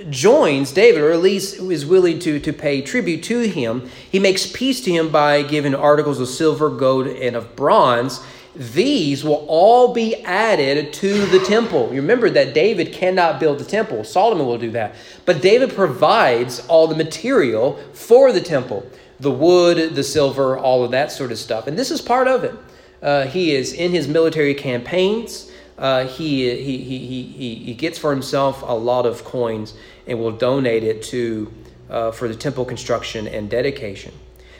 joins 0.09 0.71
David, 0.71 1.01
or 1.01 1.11
at 1.11 1.19
least 1.19 1.59
is 1.59 1.85
willing 1.85 2.19
to, 2.19 2.39
to 2.39 2.53
pay 2.53 2.81
tribute 2.81 3.23
to 3.23 3.41
him. 3.41 3.89
He 4.09 4.19
makes 4.19 4.49
peace 4.49 4.79
to 4.81 4.91
him 4.91 5.09
by 5.09 5.43
giving 5.43 5.75
articles 5.75 6.21
of 6.21 6.29
silver, 6.29 6.69
gold, 6.69 7.07
and 7.07 7.35
of 7.35 7.53
bronze. 7.57 8.21
These 8.55 9.25
will 9.25 9.45
all 9.49 9.93
be 9.93 10.23
added 10.23 10.93
to 10.93 11.25
the 11.25 11.39
temple. 11.39 11.89
You 11.93 12.01
remember 12.01 12.29
that 12.29 12.53
David 12.53 12.93
cannot 12.93 13.41
build 13.41 13.59
the 13.59 13.65
temple. 13.65 14.05
Solomon 14.05 14.47
will 14.47 14.57
do 14.57 14.71
that. 14.71 14.95
But 15.25 15.41
David 15.41 15.75
provides 15.75 16.65
all 16.67 16.87
the 16.87 16.95
material 16.95 17.73
for 17.93 18.31
the 18.31 18.41
temple 18.41 18.89
the 19.19 19.31
wood, 19.31 19.95
the 19.95 20.03
silver, 20.03 20.59
all 20.59 20.83
of 20.83 20.91
that 20.91 21.11
sort 21.11 21.31
of 21.31 21.39
stuff. 21.39 21.65
And 21.65 21.75
this 21.75 21.89
is 21.89 22.01
part 22.01 22.27
of 22.27 22.43
it. 22.43 22.53
Uh, 23.01 23.25
he 23.25 23.55
is 23.55 23.73
in 23.73 23.91
his 23.91 24.07
military 24.07 24.53
campaigns. 24.53 25.51
Uh, 25.77 26.05
he, 26.07 26.49
he, 26.55 26.77
he, 26.77 27.23
he, 27.23 27.55
he 27.55 27.73
gets 27.73 27.99
for 27.99 28.11
himself 28.11 28.63
a 28.63 28.73
lot 28.73 29.05
of 29.05 29.23
coins 29.23 29.73
and 30.07 30.19
will 30.19 30.31
donate 30.31 30.83
it 30.83 31.03
to 31.03 31.51
uh, 31.89 32.11
for 32.11 32.27
the 32.27 32.35
temple 32.35 32.65
construction 32.65 33.27
and 33.27 33.49
dedication. 33.49 34.11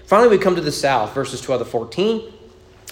Finally, 0.05 0.29
we 0.29 0.37
come 0.37 0.55
to 0.55 0.61
the 0.61 0.71
south, 0.71 1.13
verses 1.13 1.41
12 1.41 1.61
to 1.61 1.65
14. 1.65 2.33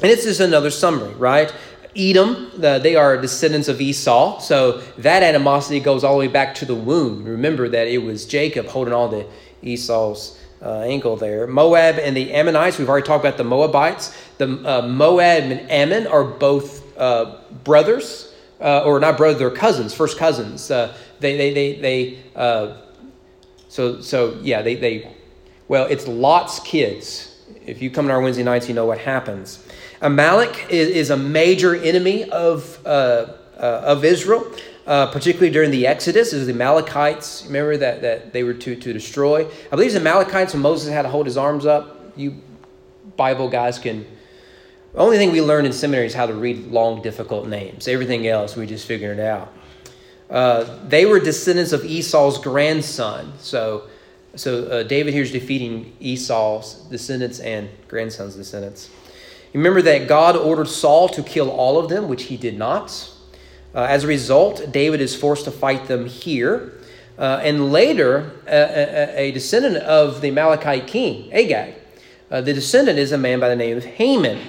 And 0.02 0.12
it's 0.12 0.24
just 0.24 0.42
another 0.42 0.70
summary, 0.70 1.14
right? 1.14 1.54
Edom, 1.96 2.52
the, 2.58 2.80
they 2.80 2.96
are 2.96 3.16
descendants 3.16 3.70
of 3.70 3.80
Esau. 3.80 4.40
So 4.40 4.80
that 4.98 5.24
animosity 5.24 5.80
goes 5.80 6.04
all 6.04 6.14
the 6.14 6.20
way 6.20 6.28
back 6.28 6.56
to 6.56 6.66
the 6.66 6.76
womb. 6.76 7.24
Remember 7.24 7.70
that 7.70 7.88
it 7.88 8.00
was 8.00 8.26
Jacob 8.26 8.66
holding 8.66 8.94
all 8.94 9.08
the 9.08 9.26
Esau's 9.62 10.38
uh, 10.62 10.80
ankle 10.80 11.16
there. 11.16 11.48
Moab 11.48 12.00
and 12.00 12.16
the 12.16 12.34
Ammonites, 12.34 12.78
we've 12.78 12.90
already 12.90 13.06
talked 13.06 13.24
about 13.24 13.38
the 13.38 13.44
Moabites. 13.44 14.16
The 14.38 14.48
uh, 14.48 14.88
Moab 14.88 15.44
and 15.44 15.72
Ammon 15.72 16.08
are 16.08 16.24
both 16.24 16.98
uh, 16.98 17.38
brothers, 17.64 18.34
uh, 18.62 18.84
or 18.84 19.00
not 19.00 19.18
brothers, 19.18 19.40
they're 19.40 19.52
cousins, 19.52 19.94
first 19.94 20.18
cousins. 20.18 20.72
Uh, 20.72 20.96
they, 21.20 21.38
they, 21.38 21.54
they, 21.54 21.76
they 21.80 22.20
uh, 22.36 22.78
so, 23.70 24.02
so 24.02 24.38
yeah, 24.42 24.62
they, 24.62 24.76
they, 24.76 25.12
well, 25.68 25.86
it's 25.88 26.08
Lot's 26.08 26.60
kids. 26.60 27.44
If 27.66 27.82
you 27.82 27.90
come 27.90 28.08
to 28.08 28.14
our 28.14 28.22
Wednesday 28.22 28.44
nights, 28.44 28.68
you 28.68 28.76
know 28.76 28.86
what 28.86 29.00
happens. 29.00 29.66
Amalek 30.02 30.68
is, 30.70 30.90
is 30.90 31.10
a 31.10 31.18
major 31.18 31.76
enemy 31.76 32.30
of, 32.30 32.84
of 32.86 34.06
Israel 34.06 34.46
uh, 34.88 35.08
particularly 35.08 35.52
during 35.52 35.72
the 35.72 35.88
Exodus, 35.88 36.34
is 36.34 36.46
the 36.46 36.54
Amalekites. 36.54 37.46
Remember 37.48 37.78
that, 37.78 38.02
that 38.02 38.34
they 38.34 38.44
were 38.44 38.54
to, 38.54 38.76
to 38.76 38.94
destroy. 38.94 39.46
I 39.46 39.70
believe 39.72 39.94
the 39.94 40.00
Amalekites 40.00 40.54
when 40.54 40.62
Moses 40.62 40.92
had 40.92 41.04
to 41.04 41.10
hold 41.10 41.26
his 41.26 41.38
arms 41.38 41.66
up. 41.66 42.14
You 42.16 42.36
Bible 43.18 43.50
guys 43.50 43.80
can. 43.80 44.06
The 44.94 45.00
only 45.00 45.18
thing 45.18 45.32
we 45.32 45.42
learn 45.42 45.66
in 45.66 45.74
seminary 45.74 46.06
is 46.06 46.14
how 46.14 46.26
to 46.26 46.34
read 46.34 46.68
long, 46.68 47.02
difficult 47.02 47.48
names. 47.48 47.88
Everything 47.88 48.28
else, 48.28 48.56
we 48.56 48.66
just 48.66 48.86
figure 48.86 49.12
it 49.12 49.20
out. 49.20 49.52
Uh, 50.30 50.64
they 50.88 51.06
were 51.06 51.20
descendants 51.20 51.72
of 51.72 51.84
Esau's 51.84 52.38
grandson. 52.38 53.34
So, 53.40 53.88
so 54.36 54.66
uh, 54.66 54.84
David 54.84 55.14
here 55.14 55.24
is 55.24 55.32
defeating 55.32 55.96
Esau's 56.00 56.86
descendants 56.90 57.40
and 57.40 57.70
grandson's 57.88 58.36
descendants. 58.36 58.90
Remember 59.54 59.82
that 59.82 60.08
God 60.08 60.36
ordered 60.36 60.68
Saul 60.68 61.10
to 61.10 61.24
kill 61.24 61.50
all 61.50 61.78
of 61.78 61.90
them, 61.90 62.08
which 62.08 62.24
he 62.24 62.38
did 62.38 62.58
not. 62.58 63.12
Uh, 63.76 63.86
as 63.90 64.06
a 64.06 64.08
result, 64.08 64.72
David 64.72 65.02
is 65.02 65.14
forced 65.14 65.44
to 65.46 65.52
fight 65.52 65.88
them 65.88 66.06
here. 66.06 66.72
Uh, 67.18 67.42
and 67.44 67.72
later, 67.72 68.32
a, 68.48 68.56
a, 68.56 69.20
a, 69.28 69.32
descendant 69.32 69.78
of 69.78 70.22
the 70.22 70.30
Amalekite 70.30 70.88
king, 70.88 71.32
Agag, 71.34 71.76
uh, 72.32 72.42
the 72.42 72.54
descendant 72.54 72.98
is 72.98 73.12
a 73.12 73.18
man 73.18 73.40
by 73.40 73.50
the 73.50 73.56
name 73.56 73.78
of 73.78 73.86
Haman. 73.86 74.42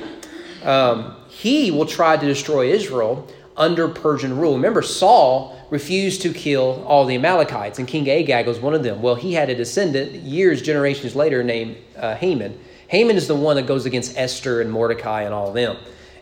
Um, 0.65 1.17
he 1.29 1.71
will 1.71 1.87
try 1.87 2.17
to 2.17 2.27
destroy 2.27 2.71
Israel 2.71 3.29
under 3.57 3.89
Persian 3.89 4.37
rule. 4.37 4.55
Remember, 4.55 4.83
Saul 4.83 5.57
refused 5.71 6.23
to 6.23 6.33
kill 6.33 6.85
all 6.87 7.05
the 7.05 7.17
Amalekites, 7.17 7.79
and 7.79 7.89
King 7.89 8.09
Agag 8.09 8.47
was 8.47 8.61
one 8.61 8.75
of 8.75 8.83
them. 8.83 9.03
Well, 9.03 9.15
he 9.17 9.33
had 9.33 9.51
a 9.51 9.55
descendant 9.55 10.13
years, 10.13 10.63
generations 10.63 11.17
later, 11.17 11.43
named 11.43 11.77
uh, 11.97 12.15
Haman. 12.15 12.59
Haman 12.89 13.17
is 13.17 13.27
the 13.27 13.35
one 13.35 13.57
that 13.57 13.67
goes 13.67 13.87
against 13.87 14.17
Esther 14.17 14.61
and 14.61 14.71
Mordecai 14.71 15.23
and 15.23 15.35
all 15.35 15.49
of 15.49 15.55
them. 15.55 15.77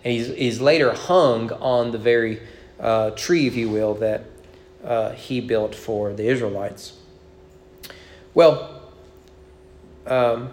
And 0.04 0.12
he's, 0.12 0.28
he's 0.28 0.61
later 0.61 0.92
hung 0.92 1.50
on 1.52 1.90
the 1.90 1.99
very 1.99 2.40
uh, 2.85 3.11
tree, 3.12 3.47
if 3.47 3.57
you 3.57 3.69
will, 3.71 3.95
that 3.95 4.25
uh, 4.85 5.12
he 5.12 5.41
built 5.41 5.75
for 5.75 6.12
the 6.12 6.29
Israelites. 6.29 6.93
Well, 8.35 8.83
um, 10.07 10.50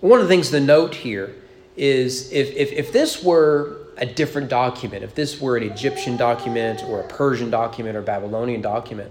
one 0.00 0.20
of 0.20 0.26
the 0.26 0.28
things 0.28 0.50
to 0.50 0.60
note 0.60 0.94
here 0.94 1.34
is 1.76 2.30
if, 2.32 2.54
if, 2.54 2.72
if 2.72 2.92
this 2.92 3.22
were 3.24 3.78
a 3.98 4.06
different 4.06 4.48
document, 4.48 5.02
if 5.02 5.14
this 5.14 5.40
were 5.40 5.56
an 5.56 5.64
Egyptian 5.64 6.16
document 6.16 6.84
or 6.84 7.00
a 7.00 7.08
Persian 7.08 7.50
document 7.50 7.96
or 7.96 8.02
Babylonian 8.02 8.60
document, 8.60 9.10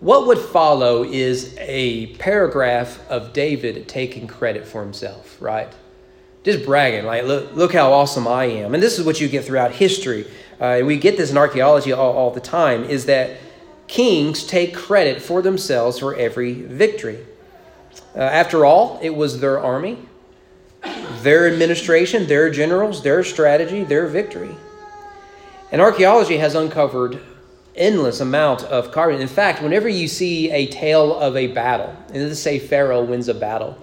what 0.00 0.28
would 0.28 0.38
follow 0.38 1.02
is 1.02 1.56
a 1.58 2.14
paragraph 2.16 3.00
of 3.10 3.32
David 3.32 3.88
taking 3.88 4.28
credit 4.28 4.64
for 4.64 4.80
himself, 4.80 5.36
right? 5.40 5.72
Just 6.44 6.64
bragging, 6.64 7.04
like, 7.04 7.24
look, 7.24 7.52
look 7.56 7.72
how 7.72 7.92
awesome 7.92 8.28
I 8.28 8.44
am. 8.44 8.74
And 8.74 8.82
this 8.82 8.98
is 8.98 9.04
what 9.04 9.20
you 9.20 9.28
get 9.28 9.44
throughout 9.44 9.72
history 9.72 10.24
uh, 10.60 10.80
we 10.84 10.98
get 10.98 11.16
this 11.16 11.30
in 11.30 11.36
archaeology 11.36 11.92
all, 11.92 12.12
all 12.12 12.30
the 12.30 12.40
time, 12.40 12.84
is 12.84 13.06
that 13.06 13.38
kings 13.86 14.44
take 14.44 14.74
credit 14.74 15.22
for 15.22 15.42
themselves 15.42 15.98
for 15.98 16.14
every 16.14 16.52
victory. 16.52 17.24
Uh, 18.14 18.20
after 18.20 18.64
all, 18.64 18.98
it 19.02 19.10
was 19.10 19.40
their 19.40 19.58
army, 19.58 19.98
their 21.22 21.48
administration, 21.48 22.26
their 22.26 22.50
generals, 22.50 23.02
their 23.02 23.22
strategy, 23.24 23.84
their 23.84 24.06
victory. 24.06 24.54
And 25.70 25.80
archaeology 25.80 26.38
has 26.38 26.54
uncovered 26.54 27.20
endless 27.76 28.20
amount 28.20 28.64
of 28.64 28.90
carbon. 28.90 29.20
In 29.20 29.28
fact, 29.28 29.62
whenever 29.62 29.88
you 29.88 30.08
see 30.08 30.50
a 30.50 30.66
tale 30.66 31.16
of 31.18 31.36
a 31.36 31.46
battle, 31.48 31.94
and 32.12 32.26
let's 32.26 32.40
say 32.40 32.58
Pharaoh 32.58 33.04
wins 33.04 33.28
a 33.28 33.34
battle, 33.34 33.78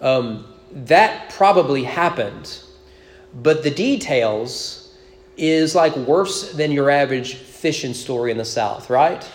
um, 0.00 0.46
that 0.72 1.30
probably 1.30 1.82
happened, 1.84 2.62
but 3.34 3.62
the 3.64 3.70
details 3.70 4.79
is 5.40 5.74
like 5.74 5.96
worse 5.96 6.52
than 6.52 6.70
your 6.70 6.90
average 6.90 7.34
fishing 7.34 7.94
story 7.94 8.30
in 8.30 8.36
the 8.36 8.44
South, 8.44 8.90
right? 8.90 9.28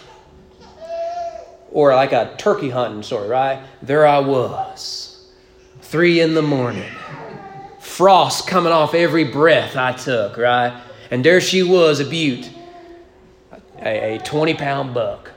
Or 1.71 1.93
like 1.95 2.13
a 2.13 2.35
turkey 2.37 2.69
hunting 2.69 3.01
story, 3.01 3.27
right? 3.27 3.59
There 3.81 4.05
I 4.05 4.19
was, 4.19 5.27
three 5.81 6.21
in 6.21 6.35
the 6.35 6.43
morning, 6.43 6.89
frost 7.79 8.47
coming 8.47 8.71
off 8.71 8.93
every 8.93 9.23
breath 9.23 9.75
I 9.75 9.93
took, 9.93 10.37
right? 10.37 10.79
And 11.09 11.25
there 11.25 11.41
she 11.41 11.63
was, 11.63 11.99
a 11.99 12.05
butte, 12.05 12.49
a, 13.79 14.15
a 14.15 14.19
20 14.19 14.53
pound 14.53 14.93
buck. 14.93 15.31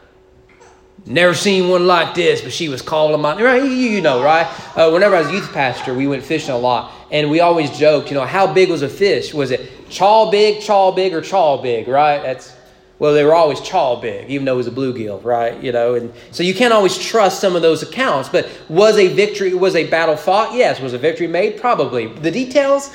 Never 1.07 1.33
seen 1.33 1.71
one 1.71 1.87
like 1.87 2.15
this, 2.15 2.43
but 2.43 2.53
she 2.53 2.69
was 2.69 2.83
calling 2.83 3.19
my 3.23 3.41
right. 3.43 3.65
You 3.65 4.03
know, 4.03 4.23
right? 4.23 4.47
Uh, 4.77 4.91
whenever 4.91 5.17
I 5.17 5.23
was 5.23 5.33
youth 5.33 5.51
pastor, 5.55 5.95
we 5.95 6.07
went 6.07 6.23
fishing 6.23 6.51
a 6.51 6.59
lot, 6.59 6.93
and 7.11 7.31
we 7.31 7.41
always 7.41 7.71
joked, 7.79 8.11
you 8.11 8.15
know, 8.15 8.27
how 8.27 8.53
big 8.53 8.69
was 8.69 8.83
a 8.83 8.89
fish? 8.89 9.33
Was 9.33 9.51
it 9.51 9.78
chaw 9.91 10.31
big, 10.31 10.63
chaw 10.63 10.93
big, 10.93 11.15
or 11.15 11.21
chaw 11.21 11.61
big? 11.61 11.89
Right? 11.89 12.23
That's 12.23 12.55
well, 12.99 13.15
they 13.15 13.23
were 13.23 13.35
always 13.35 13.61
chaw 13.61 14.01
big, 14.01 14.29
even 14.29 14.45
though 14.45 14.55
it 14.55 14.57
was 14.57 14.67
a 14.67 14.73
bluegill, 14.73 15.23
right? 15.23 15.63
You 15.63 15.71
know, 15.71 15.95
and 15.95 16.13
so 16.33 16.43
you 16.43 16.53
can't 16.53 16.75
always 16.75 16.99
trust 16.99 17.41
some 17.41 17.55
of 17.55 17.63
those 17.63 17.83
accounts. 17.83 18.29
But 18.29 18.49
was 18.69 18.97
a 18.99 19.07
victory, 19.07 19.55
was 19.55 19.77
a 19.77 19.89
battle 19.89 20.17
fought? 20.17 20.55
Yes. 20.55 20.81
Was 20.81 20.95
a 20.95 20.99
victory 20.99 21.29
made? 21.29 21.61
Probably. 21.61 22.07
The 22.07 22.31
details, 22.33 22.91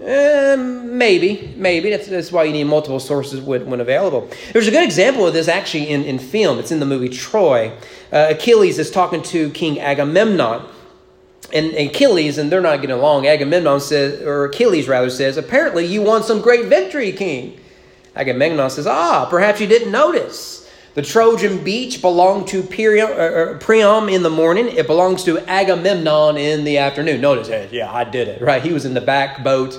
uh, 0.00 0.56
maybe, 0.58 1.54
maybe. 1.56 1.90
That's, 1.90 2.08
that's 2.08 2.32
why 2.32 2.42
you 2.42 2.52
need 2.52 2.64
multiple 2.64 2.98
sources 2.98 3.40
when, 3.40 3.70
when, 3.70 3.80
available. 3.80 4.28
There's 4.52 4.66
a 4.66 4.72
good 4.72 4.82
example 4.82 5.24
of 5.28 5.32
this 5.32 5.46
actually 5.46 5.90
in, 5.90 6.02
in 6.02 6.18
film. 6.18 6.58
It's 6.58 6.72
in 6.72 6.80
the 6.80 6.86
movie 6.86 7.08
Troy. 7.08 7.70
Uh, 8.12 8.26
Achilles 8.30 8.80
is 8.80 8.90
talking 8.90 9.22
to 9.22 9.50
King 9.50 9.78
Agamemnon. 9.78 10.66
And, 11.52 11.74
Achilles, 11.74 12.38
and 12.38 12.50
they're 12.50 12.60
not 12.60 12.80
getting 12.80 12.96
along. 12.96 13.26
Agamemnon 13.26 13.80
says, 13.80 14.20
or 14.22 14.46
Achilles 14.46 14.88
rather 14.88 15.10
says, 15.10 15.36
apparently 15.36 15.86
you 15.86 16.02
won 16.02 16.22
some 16.22 16.40
great 16.40 16.66
victory, 16.66 17.12
King. 17.12 17.60
Agamemnon 18.16 18.68
says, 18.70 18.86
ah, 18.86 19.26
perhaps 19.30 19.60
you 19.60 19.66
didn't 19.66 19.92
notice. 19.92 20.68
The 20.94 21.02
Trojan 21.02 21.62
beach 21.62 22.00
belonged 22.00 22.48
to 22.48 22.62
Priam, 22.62 23.10
uh, 23.10 24.06
in 24.06 24.22
the 24.22 24.30
morning. 24.30 24.68
It 24.68 24.86
belongs 24.86 25.24
to 25.24 25.38
Agamemnon 25.40 26.38
in 26.38 26.64
the 26.64 26.78
afternoon. 26.78 27.20
Notice, 27.20 27.70
yeah, 27.70 27.92
I 27.92 28.04
did 28.04 28.28
it, 28.28 28.40
right? 28.40 28.62
He 28.62 28.72
was 28.72 28.86
in 28.86 28.94
the 28.94 29.02
back 29.02 29.44
boat, 29.44 29.78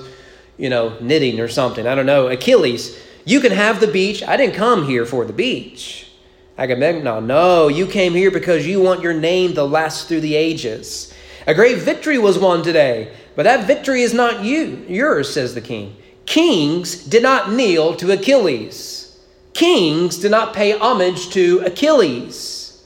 you 0.56 0.70
know, 0.70 0.96
knitting 1.00 1.40
or 1.40 1.48
something. 1.48 1.88
I 1.88 1.96
don't 1.96 2.06
know. 2.06 2.28
Achilles, 2.28 2.96
you 3.24 3.40
can 3.40 3.50
have 3.50 3.80
the 3.80 3.88
beach. 3.88 4.22
I 4.22 4.36
didn't 4.36 4.54
come 4.54 4.86
here 4.86 5.04
for 5.04 5.24
the 5.24 5.32
beach. 5.32 6.08
Agamemnon, 6.56 7.26
no, 7.26 7.66
you 7.66 7.86
came 7.86 8.14
here 8.14 8.30
because 8.30 8.66
you 8.66 8.80
want 8.80 9.02
your 9.02 9.14
name 9.14 9.54
to 9.54 9.64
last 9.64 10.06
through 10.06 10.20
the 10.20 10.36
ages. 10.36 11.07
A 11.48 11.54
great 11.54 11.78
victory 11.78 12.18
was 12.18 12.38
won 12.38 12.62
today, 12.62 13.10
but 13.34 13.44
that 13.44 13.66
victory 13.66 14.02
is 14.02 14.12
not 14.12 14.44
you, 14.44 14.84
yours, 14.86 15.32
says 15.32 15.54
the 15.54 15.62
king. 15.62 15.96
Kings 16.26 17.02
did 17.02 17.22
not 17.22 17.50
kneel 17.50 17.96
to 17.96 18.12
Achilles. 18.12 19.18
Kings 19.54 20.18
did 20.18 20.30
not 20.30 20.52
pay 20.52 20.78
homage 20.78 21.30
to 21.30 21.60
Achilles. 21.60 22.84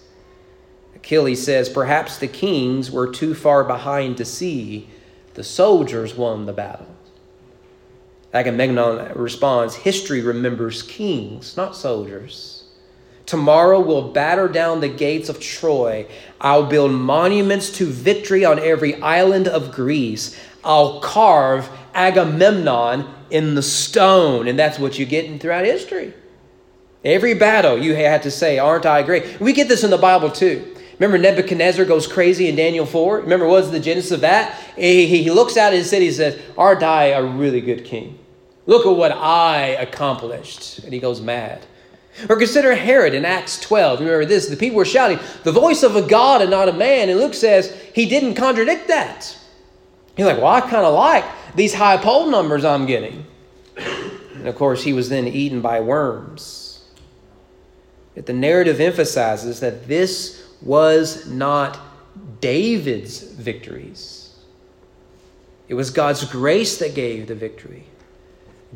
Achilles 0.95 1.45
says, 1.45 1.69
Perhaps 1.69 2.19
the 2.19 2.29
kings 2.29 2.89
were 2.89 3.11
too 3.11 3.35
far 3.35 3.65
behind 3.65 4.17
to 4.19 4.25
see 4.25 4.89
The 5.35 5.43
soldiers 5.43 6.15
won 6.15 6.47
the 6.47 6.53
battle. 6.53 6.87
Agamemnon 8.33 9.13
responds 9.17 9.75
History 9.75 10.21
remembers 10.21 10.85
kings, 10.85 11.57
not 11.57 11.75
soldiers. 11.75 12.62
Tomorrow 13.27 13.81
we'll 13.81 14.11
batter 14.13 14.49
down 14.49 14.81
the 14.81 14.89
gates 14.89 15.29
of 15.29 15.41
Troy. 15.41 16.07
I'll 16.41 16.67
build 16.67 16.93
monuments 16.93 17.71
to 17.79 17.87
victory 17.87 18.45
on 18.45 18.59
every 18.59 19.01
island 19.01 19.49
of 19.49 19.73
Greece. 19.73 20.39
I'll 20.65 21.01
carve 21.01 21.69
Agamemnon 21.95 23.07
in 23.31 23.55
the 23.55 23.63
stone. 23.63 24.49
And 24.49 24.59
that's 24.59 24.79
what 24.79 24.99
you 24.99 25.07
get 25.07 25.41
throughout 25.41 25.65
history. 25.65 26.15
Every 27.05 27.35
battle 27.35 27.79
you 27.79 27.95
had 27.95 28.23
to 28.25 28.31
say, 28.31 28.59
Aren't 28.59 28.87
I 28.87 29.03
great? 29.03 29.41
We 29.41 29.53
get 29.53 29.69
this 29.69 29.85
in 29.85 29.91
the 29.91 29.99
Bible 29.99 30.31
too. 30.31 30.75
Remember, 30.99 31.19
Nebuchadnezzar 31.19 31.85
goes 31.85 32.07
crazy 32.07 32.49
in 32.49 32.55
Daniel 32.55 32.87
4? 32.87 33.23
Remember, 33.23 33.49
what's 33.49 33.71
the 33.71 33.81
genesis 33.81 34.13
of 34.13 34.21
that? 34.21 34.57
He, 34.77 35.07
he 35.07 35.31
looks 35.33 35.57
out 35.57 35.73
at 35.73 35.79
his 35.79 35.91
city 35.91 36.07
and 36.07 36.17
says, 36.17 36.41
Aren't 36.57 36.83
I 36.83 37.07
a 37.07 37.25
really 37.25 37.61
good 37.61 37.85
king? 37.85 38.19
Look 38.67 38.87
at 38.87 38.97
what 38.97 39.11
I 39.11 39.69
accomplished. 39.69 40.79
And 40.81 40.93
he 40.93 41.01
goes 41.01 41.21
mad. 41.21 41.67
Or 42.29 42.37
consider 42.37 42.75
Herod 42.75 43.15
in 43.15 43.25
Acts 43.25 43.59
12. 43.61 44.01
Remember 44.01 44.25
this 44.25 44.49
the 44.49 44.57
people 44.57 44.77
were 44.77 44.85
shouting, 44.85 45.19
The 45.45 45.53
voice 45.53 45.83
of 45.83 45.97
a 45.97 46.03
God 46.03 46.43
and 46.43 46.51
not 46.51 46.69
a 46.69 46.73
man. 46.73 47.09
And 47.09 47.19
Luke 47.19 47.35
says 47.35 47.75
he 47.95 48.07
didn't 48.07 48.35
contradict 48.35 48.89
that. 48.89 49.37
He's 50.17 50.27
like, 50.27 50.37
Well, 50.37 50.49
I 50.49 50.61
kind 50.61 50.85
of 50.85 50.95
like 50.95 51.25
these 51.55 51.75
high 51.75 51.97
poll 51.97 52.31
numbers 52.31 52.65
I'm 52.65 52.87
getting. 52.87 53.25
And 53.77 54.49
of 54.49 54.57
course, 54.57 54.83
he 54.83 54.93
was 54.93 55.09
then 55.09 55.27
eaten 55.27 55.61
by 55.61 55.81
worms. 55.81 56.85
Yet 58.15 58.27
the 58.27 58.33
narrative 58.33 58.81
emphasizes 58.81 59.61
that 59.61 59.89
this 59.89 60.43
was 60.61 61.27
not 61.27 61.79
David's 62.41 63.23
victories, 63.23 64.35
it 65.69 65.75
was 65.75 65.91
God's 65.91 66.25
grace 66.25 66.79
that 66.79 66.95
gave 66.95 67.29
the 67.29 67.35
victory. 67.35 67.85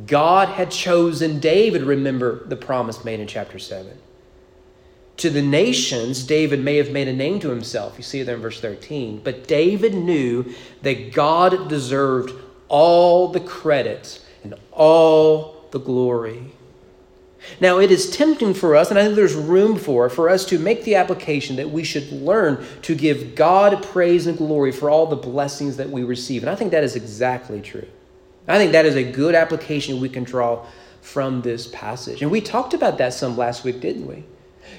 God 0.05 0.49
had 0.49 0.71
chosen 0.71 1.41
David, 1.41 1.83
remember 1.83 2.45
the 2.47 2.57
promise 2.57 3.05
made 3.05 3.21
in 3.21 3.27
chapter 3.27 3.59
7. 3.59 3.99
To 5.19 5.31
the 5.31 5.41
nations, 5.41 6.25
David 6.25 6.63
may 6.63 6.77
have 6.77 6.91
made 6.91 7.09
a 7.09 7.13
name 7.13 7.41
to 7.41 7.49
himself. 7.49 7.95
You 7.97 8.03
see 8.03 8.21
it 8.21 8.25
there 8.25 8.35
in 8.35 8.43
verse 8.43 8.61
13. 8.61 9.23
But 9.25 9.49
David 9.49 9.95
knew 9.95 10.53
that 10.83 11.13
God 11.13 11.69
deserved 11.69 12.35
all 12.69 13.29
the 13.29 13.41
credit 13.41 14.23
and 14.45 14.55
all 14.73 15.65
the 15.71 15.81
glory. 15.81 16.53
Now, 17.61 17.79
it 17.79 17.91
is 17.91 18.11
tempting 18.11 18.55
for 18.55 18.77
us, 18.77 18.91
and 18.91 18.99
I 18.99 19.05
think 19.05 19.15
there's 19.15 19.35
room 19.35 19.79
for 19.79 20.11
for 20.11 20.29
us 20.29 20.45
to 20.47 20.59
make 20.59 20.85
the 20.85 20.97
application 20.97 21.57
that 21.57 21.71
we 21.71 21.85
should 21.85 22.11
learn 22.11 22.67
to 22.83 22.95
give 22.95 23.35
God 23.35 23.83
praise 23.85 24.27
and 24.27 24.37
glory 24.37 24.73
for 24.73 24.91
all 24.91 25.07
the 25.07 25.17
blessings 25.17 25.77
that 25.77 25.89
we 25.89 26.03
receive. 26.03 26.43
And 26.43 26.51
I 26.51 26.57
think 26.57 26.73
that 26.73 26.85
is 26.85 26.97
exactly 26.97 27.61
true. 27.61 27.87
I 28.49 28.59
think 28.59 28.73
that 28.73 28.87
is 28.87 28.95
a 28.95 29.03
good 29.03 29.35
application 29.35 30.01
we 30.01 30.09
can 30.09 30.25
draw 30.25 30.65
from 31.01 31.43
this 31.43 31.67
passage. 31.69 32.23
And 32.23 32.31
we 32.31 32.41
talked 32.41 32.75
about 32.75 32.99
that 32.99 33.15
some 33.15 33.37
last 33.37 33.65
week, 33.65 33.81
didn't 33.81 34.07
we? 34.07 34.25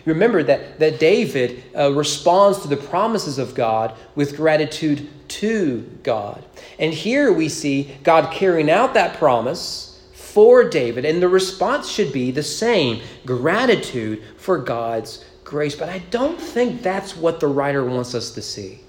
Remember 0.06 0.44
that, 0.44 0.80
that 0.80 1.00
David 1.00 1.64
uh, 1.78 1.92
responds 1.94 2.62
to 2.62 2.68
the 2.68 2.78
promises 2.78 3.38
of 3.38 3.56
God 3.56 3.96
with 4.16 4.36
gratitude 4.36 5.08
to 5.30 5.82
God. 6.04 6.44
And 6.80 6.94
here 6.94 7.32
we 7.32 7.50
see 7.50 7.96
God 8.04 8.32
carrying 8.32 8.70
out 8.70 8.94
that 8.94 9.18
promise 9.18 10.02
for 10.14 10.70
David, 10.70 11.04
and 11.04 11.22
the 11.22 11.28
response 11.28 11.90
should 11.90 12.14
be 12.14 12.32
the 12.32 12.44
same 12.44 13.02
gratitude 13.26 14.22
for 14.38 14.58
God's 14.58 15.26
grace. 15.44 15.76
But 15.76 15.90
I 15.90 16.00
don't 16.12 16.40
think 16.40 16.82
that's 16.82 17.16
what 17.16 17.40
the 17.40 17.48
writer 17.48 17.84
wants 17.84 18.14
us 18.14 18.32
to 18.32 18.42
see. 18.42 18.82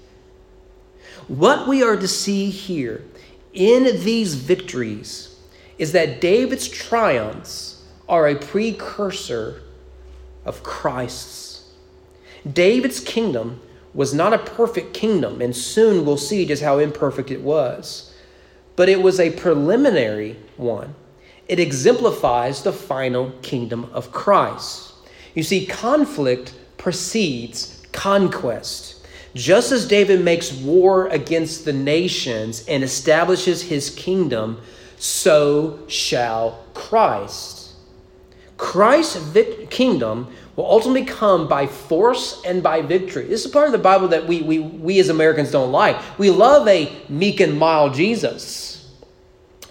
What 1.27 1.67
we 1.67 1.83
are 1.83 1.95
to 1.95 2.07
see 2.07 2.49
here 2.49 3.03
in 3.53 3.83
these 4.03 4.35
victories 4.35 5.35
is 5.77 5.91
that 5.93 6.21
David's 6.21 6.67
triumphs 6.67 7.83
are 8.07 8.27
a 8.27 8.35
precursor 8.35 9.61
of 10.45 10.63
Christ's. 10.63 11.71
David's 12.51 12.99
kingdom 12.99 13.61
was 13.93 14.13
not 14.13 14.33
a 14.33 14.39
perfect 14.39 14.93
kingdom, 14.93 15.41
and 15.41 15.55
soon 15.55 16.05
we'll 16.05 16.17
see 16.17 16.45
just 16.45 16.63
how 16.63 16.79
imperfect 16.79 17.31
it 17.31 17.41
was. 17.41 18.13
But 18.75 18.89
it 18.89 19.01
was 19.01 19.19
a 19.19 19.31
preliminary 19.31 20.37
one. 20.57 20.95
It 21.47 21.59
exemplifies 21.59 22.61
the 22.61 22.71
final 22.71 23.31
kingdom 23.41 23.89
of 23.91 24.11
Christ. 24.11 24.93
You 25.33 25.43
see, 25.43 25.65
conflict 25.65 26.53
precedes 26.77 27.81
conquest. 27.91 28.98
Just 29.35 29.71
as 29.71 29.87
David 29.87 30.23
makes 30.23 30.51
war 30.51 31.07
against 31.07 31.65
the 31.65 31.73
nations 31.73 32.65
and 32.67 32.83
establishes 32.83 33.61
his 33.61 33.89
kingdom, 33.91 34.59
so 34.97 35.79
shall 35.87 36.63
Christ. 36.73 37.73
Christ's 38.57 39.23
kingdom 39.69 40.27
will 40.55 40.65
ultimately 40.69 41.05
come 41.05 41.47
by 41.47 41.67
force 41.67 42.41
and 42.45 42.61
by 42.61 42.81
victory. 42.81 43.23
This 43.23 43.45
is 43.45 43.51
part 43.51 43.67
of 43.67 43.71
the 43.71 43.77
Bible 43.77 44.09
that 44.09 44.27
we, 44.27 44.41
we, 44.41 44.59
we 44.59 44.99
as 44.99 45.07
Americans 45.07 45.51
don't 45.51 45.71
like. 45.71 45.97
We 46.19 46.29
love 46.29 46.67
a 46.67 46.91
meek 47.07 47.39
and 47.39 47.57
mild 47.57 47.93
Jesus. 47.93 48.69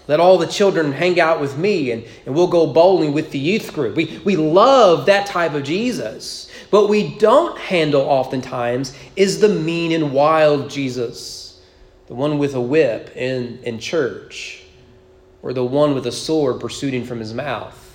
Let 0.07 0.21
all 0.21 0.39
the 0.39 0.47
children 0.47 0.93
hang 0.93 1.21
out 1.21 1.39
with 1.39 1.59
me 1.59 1.91
and, 1.91 2.03
and 2.25 2.35
we'll 2.35 2.47
go 2.47 2.73
bowling 2.73 3.13
with 3.13 3.31
the 3.31 3.39
youth 3.39 3.75
group. 3.75 3.95
We, 3.95 4.19
we 4.25 4.37
love 4.37 5.05
that 5.07 5.27
type 5.27 5.53
of 5.53 5.65
Jesus. 5.65 6.48
What 6.71 6.89
we 6.89 7.17
don't 7.17 7.59
handle 7.59 8.03
oftentimes 8.03 8.95
is 9.17 9.41
the 9.41 9.49
mean 9.49 9.93
and 9.93 10.13
wild 10.13 10.71
Jesus, 10.71 11.61
the 12.07 12.15
one 12.15 12.39
with 12.39 12.55
a 12.55 12.61
whip 12.61 13.17
in, 13.17 13.59
in 13.63 13.79
church, 13.79 14.65
or 15.43 15.53
the 15.53 15.65
one 15.65 15.95
with 15.95 16.07
a 16.07 16.13
sword 16.13 16.61
proceeding 16.61 17.05
from 17.05 17.21
his 17.21 17.33
mouth 17.33 17.88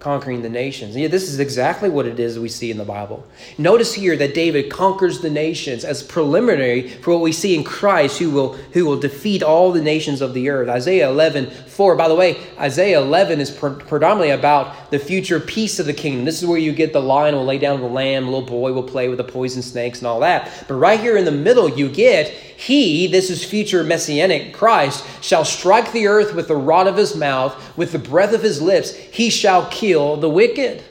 conquering 0.00 0.42
the 0.42 0.48
nations. 0.48 0.96
Yeah, 0.96 1.08
this 1.08 1.28
is 1.28 1.40
exactly 1.40 1.88
what 1.88 2.06
it 2.06 2.20
is 2.20 2.38
we 2.38 2.48
see 2.48 2.70
in 2.70 2.78
the 2.78 2.84
Bible. 2.84 3.26
Notice 3.56 3.94
here 3.94 4.16
that 4.16 4.32
David 4.32 4.70
conquers 4.70 5.20
the 5.20 5.30
nations 5.30 5.84
as 5.84 6.04
preliminary 6.04 6.88
for 6.88 7.14
what 7.14 7.22
we 7.22 7.32
see 7.32 7.56
in 7.56 7.64
Christ 7.64 8.18
who 8.18 8.30
will 8.30 8.52
who 8.72 8.86
will 8.86 8.98
defeat 8.98 9.42
all 9.42 9.72
the 9.72 9.82
nations 9.82 10.20
of 10.20 10.34
the 10.34 10.50
earth. 10.50 10.68
Isaiah 10.68 11.10
11, 11.10 11.50
4. 11.50 11.96
By 11.96 12.06
the 12.06 12.14
way, 12.14 12.36
Isaiah 12.60 13.00
11 13.00 13.40
is 13.40 13.50
pre- 13.50 13.74
predominantly 13.74 14.30
about 14.30 14.90
the 14.92 15.00
future 15.00 15.40
peace 15.40 15.80
of 15.80 15.86
the 15.86 15.92
kingdom. 15.92 16.24
This 16.24 16.40
is 16.40 16.46
where 16.46 16.58
you 16.58 16.72
get 16.72 16.92
the 16.92 17.02
lion 17.02 17.34
will 17.34 17.44
lay 17.44 17.58
down 17.58 17.80
the 17.80 17.86
lamb, 17.86 18.26
little 18.26 18.42
boy 18.42 18.72
will 18.72 18.84
play 18.84 19.08
with 19.08 19.18
the 19.18 19.24
poison 19.24 19.62
snakes 19.62 19.98
and 19.98 20.06
all 20.06 20.20
that. 20.20 20.64
But 20.68 20.74
right 20.74 21.00
here 21.00 21.16
in 21.16 21.24
the 21.24 21.32
middle 21.32 21.68
you 21.68 21.88
get 21.88 22.32
he, 22.58 23.06
this 23.06 23.30
is 23.30 23.44
future 23.44 23.84
messianic 23.84 24.52
Christ, 24.52 25.04
shall 25.22 25.44
strike 25.44 25.92
the 25.92 26.08
earth 26.08 26.34
with 26.34 26.48
the 26.48 26.56
rod 26.56 26.88
of 26.88 26.96
his 26.96 27.14
mouth, 27.14 27.54
with 27.76 27.92
the 27.92 28.00
breath 28.00 28.32
of 28.32 28.42
his 28.42 28.60
lips, 28.60 28.96
he 28.96 29.30
shall 29.30 29.66
kill 29.66 29.87
the 29.92 30.28
wicked. 30.28 30.82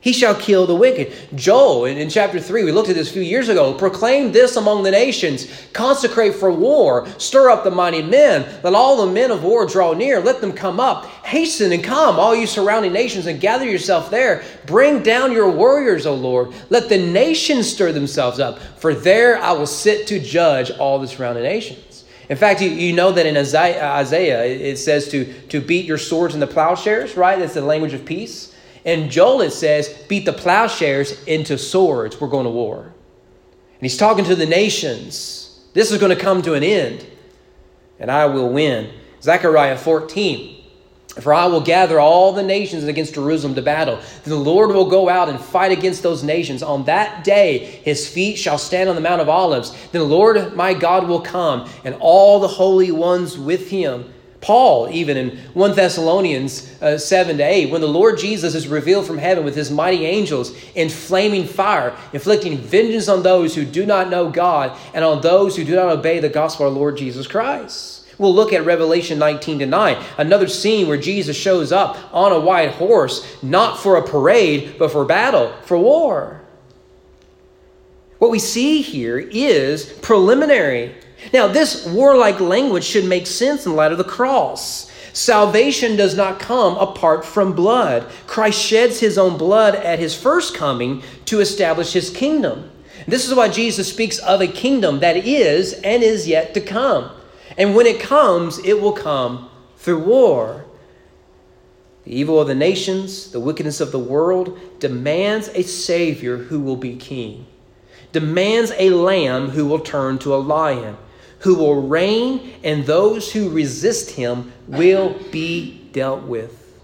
He 0.00 0.12
shall 0.12 0.36
kill 0.36 0.64
the 0.64 0.76
wicked. 0.76 1.12
Joel, 1.34 1.86
in, 1.86 1.98
in, 1.98 2.08
chapter 2.08 2.38
3, 2.38 2.62
we 2.62 2.70
looked 2.70 2.88
at 2.88 2.94
this 2.94 3.10
a 3.10 3.12
few 3.12 3.22
years 3.22 3.48
ago, 3.48 3.74
proclaim 3.74 4.30
this 4.30 4.54
among 4.54 4.84
the 4.84 4.92
nations 4.92 5.48
consecrate 5.72 6.36
for 6.36 6.52
war, 6.52 7.08
stir 7.18 7.50
up 7.50 7.64
the 7.64 7.70
mighty 7.70 8.00
men, 8.00 8.46
let 8.62 8.74
all 8.74 9.04
the 9.04 9.12
men 9.12 9.32
of 9.32 9.42
war 9.42 9.66
draw 9.66 9.92
near, 9.94 10.20
let 10.20 10.40
them 10.40 10.52
come 10.52 10.78
up, 10.78 11.06
hasten 11.24 11.72
and 11.72 11.82
come, 11.82 12.16
all 12.16 12.34
you 12.34 12.46
surrounding 12.46 12.92
nations, 12.92 13.26
and 13.26 13.40
gather 13.40 13.64
yourself 13.64 14.08
there. 14.08 14.44
Bring 14.66 15.02
down 15.02 15.32
your 15.32 15.50
warriors, 15.50 16.06
O 16.06 16.14
Lord. 16.14 16.52
Let 16.70 16.88
the 16.88 16.98
nations 16.98 17.68
stir 17.68 17.90
themselves 17.90 18.38
up, 18.38 18.60
for 18.78 18.94
there 18.94 19.38
I 19.38 19.50
will 19.50 19.66
sit 19.66 20.06
to 20.08 20.20
judge 20.20 20.70
all 20.70 21.00
the 21.00 21.08
surrounding 21.08 21.42
nations. 21.42 21.87
In 22.28 22.36
fact, 22.36 22.60
you, 22.60 22.70
you 22.70 22.92
know 22.92 23.10
that 23.12 23.26
in 23.26 23.36
uh, 23.36 23.40
Isaiah, 23.40 23.90
Isaiah 23.92 24.44
it 24.44 24.76
says 24.76 25.08
to, 25.08 25.32
to 25.48 25.60
beat 25.60 25.86
your 25.86 25.98
swords 25.98 26.34
in 26.34 26.40
the 26.40 26.46
plowshares, 26.46 27.16
right? 27.16 27.38
That's 27.38 27.54
the 27.54 27.62
language 27.62 27.94
of 27.94 28.04
peace. 28.04 28.54
And 28.84 29.10
Joel, 29.10 29.42
it 29.42 29.50
says, 29.52 29.88
beat 30.08 30.24
the 30.24 30.32
plowshares 30.32 31.22
into 31.24 31.58
swords. 31.58 32.20
We're 32.20 32.28
going 32.28 32.44
to 32.44 32.50
war. 32.50 32.82
And 32.82 33.82
he's 33.82 33.96
talking 33.96 34.24
to 34.24 34.34
the 34.34 34.46
nations. 34.46 35.60
This 35.72 35.90
is 35.90 35.98
going 35.98 36.14
to 36.14 36.20
come 36.20 36.42
to 36.42 36.54
an 36.54 36.62
end, 36.62 37.06
and 37.98 38.10
I 38.10 38.26
will 38.26 38.50
win. 38.50 38.92
Zechariah 39.22 39.76
14. 39.76 40.57
For 41.20 41.34
I 41.34 41.46
will 41.46 41.60
gather 41.60 41.98
all 41.98 42.32
the 42.32 42.42
nations 42.42 42.84
against 42.84 43.14
Jerusalem 43.14 43.54
to 43.56 43.62
battle. 43.62 43.96
Then 44.24 44.34
the 44.34 44.36
Lord 44.36 44.70
will 44.70 44.88
go 44.88 45.08
out 45.08 45.28
and 45.28 45.40
fight 45.40 45.72
against 45.72 46.02
those 46.02 46.22
nations. 46.22 46.62
On 46.62 46.84
that 46.84 47.24
day, 47.24 47.58
his 47.58 48.08
feet 48.08 48.36
shall 48.36 48.58
stand 48.58 48.88
on 48.88 48.94
the 48.94 49.00
Mount 49.00 49.20
of 49.20 49.28
Olives. 49.28 49.72
Then 49.92 50.02
the 50.02 50.08
Lord 50.08 50.54
my 50.54 50.74
God 50.74 51.08
will 51.08 51.20
come, 51.20 51.68
and 51.84 51.96
all 51.98 52.40
the 52.40 52.48
holy 52.48 52.92
ones 52.92 53.36
with 53.36 53.70
him 53.70 54.12
Paul, 54.40 54.88
even 54.90 55.16
in 55.16 55.36
1 55.54 55.74
Thessalonians 55.74 56.80
uh, 56.80 56.96
7 56.96 57.38
to 57.38 57.42
8, 57.42 57.70
when 57.70 57.80
the 57.80 57.88
Lord 57.88 58.18
Jesus 58.18 58.54
is 58.54 58.68
revealed 58.68 59.06
from 59.06 59.18
heaven 59.18 59.44
with 59.44 59.56
his 59.56 59.70
mighty 59.70 60.06
angels 60.06 60.56
in 60.74 60.88
flaming 60.88 61.44
fire, 61.44 61.96
inflicting 62.12 62.56
vengeance 62.56 63.08
on 63.08 63.22
those 63.22 63.54
who 63.54 63.64
do 63.64 63.84
not 63.84 64.10
know 64.10 64.30
God 64.30 64.78
and 64.94 65.04
on 65.04 65.22
those 65.22 65.56
who 65.56 65.64
do 65.64 65.74
not 65.74 65.88
obey 65.88 66.20
the 66.20 66.28
gospel 66.28 66.66
of 66.66 66.72
our 66.72 66.78
Lord 66.78 66.96
Jesus 66.96 67.26
Christ. 67.26 67.97
We'll 68.18 68.34
look 68.34 68.52
at 68.52 68.64
Revelation 68.64 69.18
19 69.18 69.60
to 69.60 69.66
9, 69.66 70.04
another 70.18 70.48
scene 70.48 70.88
where 70.88 70.96
Jesus 70.96 71.36
shows 71.36 71.70
up 71.70 71.96
on 72.12 72.32
a 72.32 72.40
white 72.40 72.72
horse, 72.72 73.24
not 73.42 73.78
for 73.78 73.96
a 73.96 74.06
parade, 74.06 74.74
but 74.78 74.90
for 74.90 75.04
battle, 75.04 75.52
for 75.64 75.78
war. 75.78 76.40
What 78.18 78.32
we 78.32 78.40
see 78.40 78.82
here 78.82 79.18
is 79.18 79.86
preliminary 80.02 80.94
Now, 81.32 81.48
this 81.48 81.84
warlike 81.86 82.40
language 82.40 82.84
should 82.84 83.04
make 83.04 83.26
sense 83.26 83.66
in 83.66 83.74
light 83.74 83.92
of 83.92 83.98
the 83.98 84.04
cross. 84.04 84.90
Salvation 85.12 85.96
does 85.96 86.16
not 86.16 86.38
come 86.38 86.76
apart 86.76 87.24
from 87.24 87.54
blood. 87.54 88.08
Christ 88.28 88.60
sheds 88.60 89.00
his 89.00 89.18
own 89.18 89.36
blood 89.36 89.74
at 89.74 89.98
his 89.98 90.14
first 90.14 90.54
coming 90.54 91.02
to 91.24 91.40
establish 91.40 91.92
his 91.92 92.10
kingdom. 92.10 92.70
This 93.08 93.26
is 93.26 93.34
why 93.34 93.48
Jesus 93.48 93.88
speaks 93.88 94.18
of 94.18 94.40
a 94.40 94.46
kingdom 94.46 95.00
that 95.00 95.16
is 95.16 95.72
and 95.72 96.04
is 96.04 96.28
yet 96.28 96.54
to 96.54 96.60
come. 96.60 97.10
And 97.58 97.74
when 97.74 97.86
it 97.86 98.00
comes, 98.00 98.60
it 98.60 98.80
will 98.80 98.92
come 98.92 99.50
through 99.76 100.04
war. 100.04 100.64
The 102.04 102.16
evil 102.16 102.40
of 102.40 102.46
the 102.46 102.54
nations, 102.54 103.32
the 103.32 103.40
wickedness 103.40 103.80
of 103.80 103.92
the 103.92 103.98
world 103.98 104.58
demands 104.78 105.48
a 105.48 105.62
Savior 105.62 106.36
who 106.36 106.60
will 106.60 106.76
be 106.76 106.96
king, 106.96 107.46
demands 108.12 108.72
a 108.78 108.90
lamb 108.90 109.50
who 109.50 109.66
will 109.66 109.80
turn 109.80 110.18
to 110.20 110.34
a 110.34 110.36
lion, 110.36 110.96
who 111.40 111.56
will 111.56 111.82
reign, 111.82 112.54
and 112.62 112.86
those 112.86 113.32
who 113.32 113.50
resist 113.50 114.12
him 114.12 114.52
will 114.68 115.18
be 115.32 115.88
dealt 115.92 116.22
with. 116.22 116.80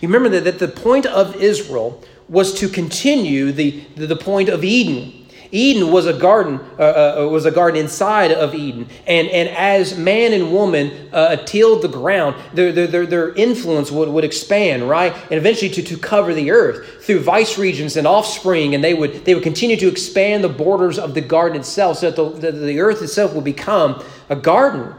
You 0.00 0.08
remember 0.08 0.28
that, 0.30 0.44
that 0.44 0.60
the 0.60 0.68
point 0.68 1.06
of 1.06 1.36
Israel 1.36 2.02
was 2.28 2.54
to 2.60 2.68
continue 2.68 3.52
the, 3.52 3.84
the, 3.96 4.06
the 4.06 4.16
point 4.16 4.48
of 4.48 4.64
Eden 4.64 5.25
Eden 5.56 5.90
was 5.90 6.04
a 6.06 6.12
garden, 6.12 6.60
uh, 6.78 6.82
uh, 6.82 7.24
uh, 7.24 7.28
was 7.28 7.46
a 7.46 7.50
garden 7.50 7.80
inside 7.80 8.30
of 8.30 8.54
Eden. 8.54 8.86
And, 9.06 9.26
and 9.28 9.48
as 9.48 9.96
man 9.96 10.34
and 10.34 10.52
woman 10.52 11.08
uh, 11.12 11.36
tilled 11.36 11.80
the 11.80 11.88
ground, 11.88 12.36
their, 12.52 12.72
their, 12.72 13.06
their 13.06 13.34
influence 13.34 13.90
would, 13.90 14.10
would 14.10 14.24
expand, 14.24 14.86
right? 14.86 15.14
And 15.14 15.32
eventually 15.32 15.70
to, 15.70 15.82
to 15.82 15.96
cover 15.96 16.34
the 16.34 16.50
earth 16.50 17.04
through 17.04 17.20
vice 17.20 17.56
regents 17.56 17.96
and 17.96 18.06
offspring. 18.06 18.74
And 18.74 18.84
they 18.84 18.92
would, 18.92 19.24
they 19.24 19.34
would 19.34 19.42
continue 19.42 19.78
to 19.78 19.88
expand 19.88 20.44
the 20.44 20.50
borders 20.50 20.98
of 20.98 21.14
the 21.14 21.22
garden 21.22 21.58
itself 21.58 21.98
so 21.98 22.10
that 22.10 22.16
the, 22.16 22.50
the, 22.50 22.58
the 22.58 22.80
earth 22.80 23.00
itself 23.00 23.32
would 23.32 23.44
become 23.44 24.04
a 24.28 24.36
garden. 24.36 24.94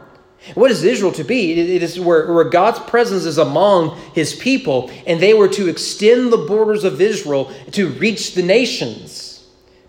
What 0.56 0.72
is 0.72 0.84
Israel 0.84 1.12
to 1.14 1.24
be? 1.24 1.52
It 1.52 1.84
is 1.84 2.00
where, 2.00 2.34
where 2.34 2.46
God's 2.46 2.80
presence 2.80 3.26
is 3.26 3.38
among 3.38 3.98
his 4.16 4.34
people, 4.34 4.90
and 5.06 5.20
they 5.20 5.34
were 5.34 5.50
to 5.50 5.68
extend 5.68 6.32
the 6.32 6.38
borders 6.38 6.84
of 6.84 7.02
Israel 7.02 7.52
to 7.72 7.90
reach 7.90 8.34
the 8.34 8.44
nations. 8.44 9.27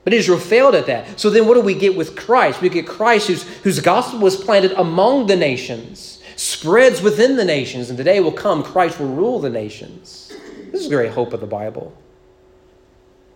But 0.08 0.14
Israel 0.14 0.38
failed 0.38 0.74
at 0.74 0.86
that. 0.86 1.20
So 1.20 1.28
then 1.28 1.46
what 1.46 1.52
do 1.52 1.60
we 1.60 1.74
get 1.74 1.94
with 1.94 2.16
Christ? 2.16 2.62
We 2.62 2.70
get 2.70 2.86
Christ 2.86 3.28
whose, 3.28 3.42
whose 3.58 3.78
gospel 3.78 4.20
was 4.20 4.36
planted 4.36 4.72
among 4.72 5.26
the 5.26 5.36
nations, 5.36 6.22
spreads 6.34 7.02
within 7.02 7.36
the 7.36 7.44
nations, 7.44 7.90
and 7.90 7.98
the 7.98 8.04
day 8.04 8.18
will 8.20 8.32
come 8.32 8.62
Christ 8.62 8.98
will 8.98 9.14
rule 9.14 9.38
the 9.38 9.50
nations. 9.50 10.32
This 10.72 10.80
is 10.80 10.88
the 10.88 10.96
great 10.96 11.12
hope 11.12 11.34
of 11.34 11.40
the 11.40 11.46
Bible. 11.46 11.92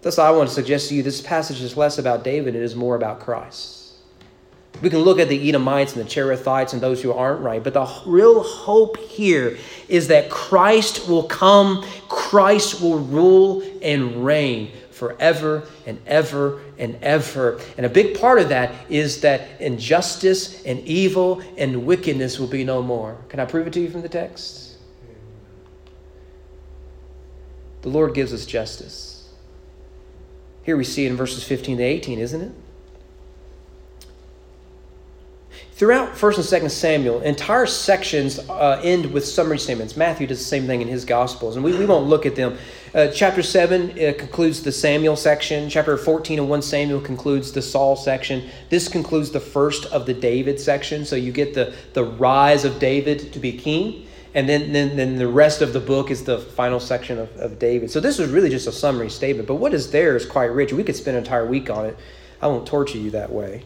Thus, 0.00 0.18
I 0.18 0.30
want 0.30 0.48
to 0.48 0.54
suggest 0.54 0.88
to 0.88 0.94
you 0.94 1.02
this 1.02 1.20
passage 1.20 1.60
is 1.60 1.76
less 1.76 1.98
about 1.98 2.24
David, 2.24 2.56
it 2.56 2.62
is 2.62 2.74
more 2.74 2.96
about 2.96 3.20
Christ. 3.20 3.92
We 4.80 4.88
can 4.88 5.00
look 5.00 5.18
at 5.18 5.28
the 5.28 5.46
Edomites 5.50 5.94
and 5.94 6.02
the 6.02 6.08
Cherethites 6.08 6.72
and 6.72 6.80
those 6.80 7.02
who 7.02 7.12
aren't 7.12 7.42
right, 7.42 7.62
but 7.62 7.74
the 7.74 7.86
real 8.06 8.42
hope 8.42 8.96
here 8.96 9.58
is 9.88 10.08
that 10.08 10.30
Christ 10.30 11.06
will 11.06 11.24
come, 11.24 11.84
Christ 12.08 12.80
will 12.80 12.98
rule 12.98 13.62
and 13.82 14.24
reign 14.24 14.72
forever 14.92 15.64
and 15.86 16.00
ever 16.06 16.60
and 16.78 16.96
ever. 17.02 17.60
And 17.76 17.86
a 17.86 17.88
big 17.88 18.18
part 18.18 18.38
of 18.38 18.48
that 18.50 18.74
is 18.88 19.20
that 19.22 19.60
injustice 19.60 20.62
and 20.64 20.80
evil 20.80 21.42
and 21.56 21.86
wickedness 21.86 22.38
will 22.38 22.46
be 22.46 22.64
no 22.64 22.82
more. 22.82 23.16
Can 23.28 23.40
I 23.40 23.44
prove 23.44 23.66
it 23.66 23.72
to 23.74 23.80
you 23.80 23.90
from 23.90 24.02
the 24.02 24.08
text? 24.08 24.76
The 27.82 27.88
Lord 27.88 28.14
gives 28.14 28.32
us 28.32 28.46
justice. 28.46 29.28
Here 30.62 30.76
we 30.76 30.84
see 30.84 31.06
in 31.06 31.16
verses 31.16 31.42
15 31.42 31.78
to 31.78 31.82
18, 31.82 32.18
isn't 32.20 32.40
it? 32.40 32.52
Throughout 35.74 36.12
1st 36.12 36.52
and 36.52 36.64
2nd 36.64 36.70
Samuel, 36.70 37.20
entire 37.22 37.64
sections 37.64 38.38
uh, 38.38 38.78
end 38.84 39.10
with 39.10 39.26
summary 39.26 39.58
statements. 39.58 39.96
Matthew 39.96 40.26
does 40.26 40.38
the 40.38 40.44
same 40.44 40.66
thing 40.66 40.82
in 40.82 40.86
his 40.86 41.06
Gospels, 41.06 41.56
and 41.56 41.64
we, 41.64 41.76
we 41.76 41.86
won't 41.86 42.06
look 42.06 42.26
at 42.26 42.36
them. 42.36 42.58
Uh, 42.94 43.08
chapter 43.08 43.42
7 43.42 43.90
uh, 43.90 44.12
concludes 44.18 44.62
the 44.62 44.70
Samuel 44.70 45.16
section. 45.16 45.70
Chapter 45.70 45.96
14 45.96 46.40
and 46.40 46.48
1 46.50 46.60
Samuel 46.60 47.00
concludes 47.00 47.52
the 47.52 47.62
Saul 47.62 47.96
section. 47.96 48.50
This 48.68 48.86
concludes 48.86 49.30
the 49.30 49.40
first 49.40 49.86
of 49.86 50.04
the 50.04 50.12
David 50.12 50.60
section. 50.60 51.06
So 51.06 51.16
you 51.16 51.32
get 51.32 51.54
the, 51.54 51.74
the 51.94 52.04
rise 52.04 52.66
of 52.66 52.78
David 52.78 53.32
to 53.32 53.38
be 53.38 53.52
king. 53.52 54.06
And 54.34 54.46
then, 54.46 54.74
then, 54.74 54.94
then 54.96 55.16
the 55.16 55.28
rest 55.28 55.62
of 55.62 55.72
the 55.72 55.80
book 55.80 56.10
is 56.10 56.22
the 56.22 56.38
final 56.38 56.80
section 56.80 57.18
of, 57.18 57.34
of 57.36 57.58
David. 57.58 57.90
So 57.90 57.98
this 57.98 58.18
is 58.18 58.30
really 58.30 58.50
just 58.50 58.66
a 58.66 58.72
summary 58.72 59.08
statement. 59.08 59.48
But 59.48 59.54
what 59.54 59.72
is 59.72 59.90
there 59.90 60.16
is 60.16 60.26
quite 60.26 60.52
rich. 60.52 60.74
We 60.74 60.84
could 60.84 60.96
spend 60.96 61.16
an 61.16 61.22
entire 61.22 61.46
week 61.46 61.70
on 61.70 61.86
it. 61.86 61.96
I 62.42 62.46
won't 62.48 62.66
torture 62.66 62.98
you 62.98 63.10
that 63.12 63.32
way 63.32 63.64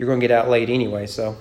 you're 0.00 0.06
going 0.06 0.18
to 0.18 0.26
get 0.26 0.34
out 0.34 0.48
late 0.48 0.70
anyway, 0.70 1.06
so. 1.06 1.36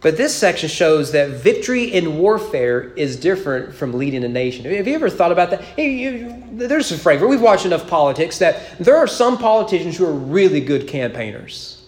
But 0.00 0.16
this 0.16 0.34
section 0.34 0.70
shows 0.70 1.12
that 1.12 1.28
victory 1.28 1.84
in 1.84 2.16
warfare 2.16 2.94
is 2.94 3.16
different 3.16 3.74
from 3.74 3.92
leading 3.92 4.24
a 4.24 4.28
nation. 4.28 4.64
Have 4.64 4.88
you 4.88 4.94
ever 4.94 5.10
thought 5.10 5.30
about 5.30 5.50
that? 5.50 5.60
Hey, 5.60 5.92
you, 5.92 6.44
there's 6.52 6.90
a 6.90 6.96
phrase. 6.96 7.20
We've 7.20 7.42
watched 7.42 7.66
enough 7.66 7.86
politics 7.86 8.38
that 8.38 8.78
there 8.78 8.96
are 8.96 9.06
some 9.06 9.36
politicians 9.36 9.98
who 9.98 10.06
are 10.06 10.14
really 10.14 10.62
good 10.62 10.88
campaigners, 10.88 11.84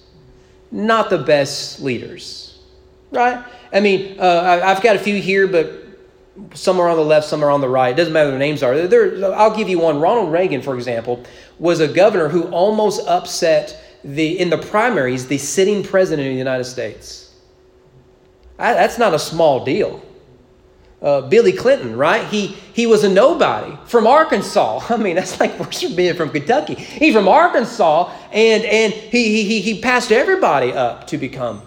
not 0.70 1.08
the 1.08 1.16
best 1.16 1.80
leaders, 1.80 2.58
right? 3.10 3.42
I 3.72 3.80
mean, 3.80 4.20
uh, 4.20 4.60
I've 4.62 4.82
got 4.82 4.96
a 4.96 4.98
few 4.98 5.16
here, 5.16 5.46
but 5.46 5.82
some 6.52 6.78
are 6.78 6.90
on 6.90 6.98
the 6.98 7.04
left, 7.04 7.26
some 7.26 7.42
are 7.42 7.50
on 7.50 7.62
the 7.62 7.70
right. 7.70 7.88
It 7.88 7.96
doesn't 7.96 8.12
matter 8.12 8.26
what 8.26 8.32
their 8.32 8.38
names 8.38 8.62
are. 8.62 8.86
They're, 8.86 9.34
I'll 9.34 9.56
give 9.56 9.70
you 9.70 9.78
one. 9.78 9.98
Ronald 9.98 10.30
Reagan, 10.30 10.60
for 10.60 10.74
example, 10.74 11.24
was 11.58 11.80
a 11.80 11.88
governor 11.88 12.28
who 12.28 12.50
almost 12.50 13.06
upset 13.08 13.89
the, 14.04 14.38
in 14.38 14.50
the 14.50 14.58
primaries, 14.58 15.26
the 15.26 15.38
sitting 15.38 15.82
president 15.82 16.26
of 16.26 16.32
the 16.32 16.38
United 16.38 16.64
States. 16.64 17.34
I, 18.58 18.74
that's 18.74 18.98
not 18.98 19.14
a 19.14 19.18
small 19.18 19.64
deal. 19.64 20.02
Uh, 21.02 21.22
Billy 21.22 21.52
Clinton, 21.52 21.96
right? 21.96 22.26
He, 22.26 22.48
he 22.74 22.86
was 22.86 23.04
a 23.04 23.08
nobody 23.08 23.74
from 23.86 24.06
Arkansas. 24.06 24.84
I 24.90 24.96
mean, 24.98 25.16
that's 25.16 25.40
like 25.40 25.58
worse 25.58 25.80
than 25.80 25.96
being 25.96 26.14
from 26.14 26.30
Kentucky. 26.30 26.74
He's 26.74 27.14
from 27.14 27.26
Arkansas, 27.26 28.12
and, 28.32 28.64
and 28.64 28.92
he, 28.92 29.44
he, 29.44 29.60
he 29.60 29.80
passed 29.80 30.12
everybody 30.12 30.72
up 30.72 31.06
to 31.08 31.16
become, 31.16 31.62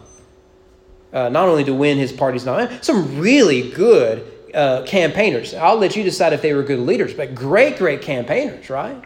uh, 1.12 1.30
not 1.30 1.50
only 1.50 1.64
to 1.64 1.74
win 1.74 1.98
his 1.98 2.12
party's 2.12 2.46
nomination, 2.46 2.84
some 2.84 3.20
really 3.20 3.72
good 3.72 4.32
uh, 4.54 4.84
campaigners. 4.84 5.56
I'll 5.56 5.78
let 5.78 5.96
you 5.96 6.04
decide 6.04 6.34
if 6.34 6.44
they 6.44 6.54
were 6.54 6.62
good 6.62 6.80
leaders, 6.80 7.16
but 7.16 7.34
great, 7.34 7.78
great 7.78 8.04
campaigners, 8.04 8.70
right? 8.70 9.04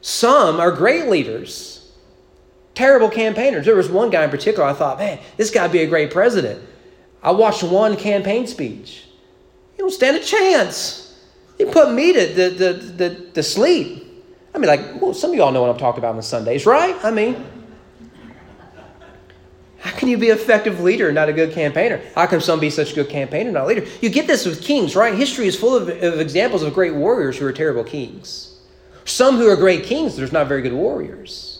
Some 0.00 0.58
are 0.58 0.72
great 0.72 1.08
leaders 1.08 1.77
terrible 2.78 3.10
campaigners. 3.10 3.66
There 3.66 3.74
was 3.74 3.90
one 3.90 4.08
guy 4.08 4.22
in 4.22 4.30
particular 4.30 4.64
I 4.64 4.72
thought, 4.72 4.98
man, 4.98 5.18
this 5.36 5.50
guy'd 5.50 5.72
be 5.72 5.80
a 5.80 5.86
great 5.88 6.12
president. 6.12 6.62
I 7.24 7.32
watched 7.32 7.64
one 7.64 7.96
campaign 7.96 8.46
speech. 8.46 9.02
You 9.76 9.78
don't 9.78 9.90
stand 9.90 10.16
a 10.16 10.20
chance. 10.20 11.20
He 11.58 11.64
put 11.64 11.92
me 11.92 12.12
to, 12.12 12.34
to, 12.34 12.56
to, 12.56 12.96
to, 12.98 13.30
to 13.32 13.42
sleep. 13.42 14.04
I 14.54 14.58
mean, 14.58 14.68
like, 14.68 15.02
well, 15.02 15.12
some 15.12 15.32
of 15.32 15.36
y'all 15.36 15.50
know 15.50 15.60
what 15.60 15.70
I'm 15.70 15.76
talking 15.76 15.98
about 15.98 16.14
on 16.14 16.22
Sundays, 16.22 16.66
right? 16.66 16.94
I 17.04 17.10
mean, 17.10 17.44
how 19.80 19.90
can 19.98 20.06
you 20.06 20.16
be 20.16 20.30
an 20.30 20.38
effective 20.38 20.78
leader 20.78 21.06
and 21.06 21.16
not 21.16 21.28
a 21.28 21.32
good 21.32 21.52
campaigner? 21.52 22.00
How 22.14 22.26
can 22.26 22.40
some 22.40 22.60
be 22.60 22.70
such 22.70 22.92
a 22.92 22.94
good 22.94 23.08
campaigner, 23.08 23.50
not 23.50 23.64
a 23.64 23.66
leader? 23.66 23.86
You 24.00 24.08
get 24.08 24.28
this 24.28 24.46
with 24.46 24.62
kings, 24.62 24.94
right? 24.94 25.16
History 25.16 25.48
is 25.48 25.58
full 25.58 25.74
of, 25.74 25.88
of 25.88 26.20
examples 26.20 26.62
of 26.62 26.74
great 26.74 26.94
warriors 26.94 27.38
who 27.38 27.46
are 27.46 27.52
terrible 27.52 27.82
kings. 27.82 28.56
Some 29.04 29.36
who 29.36 29.48
are 29.48 29.56
great 29.56 29.82
kings, 29.82 30.14
there's 30.14 30.32
not 30.32 30.46
very 30.46 30.62
good 30.62 30.74
warriors. 30.74 31.57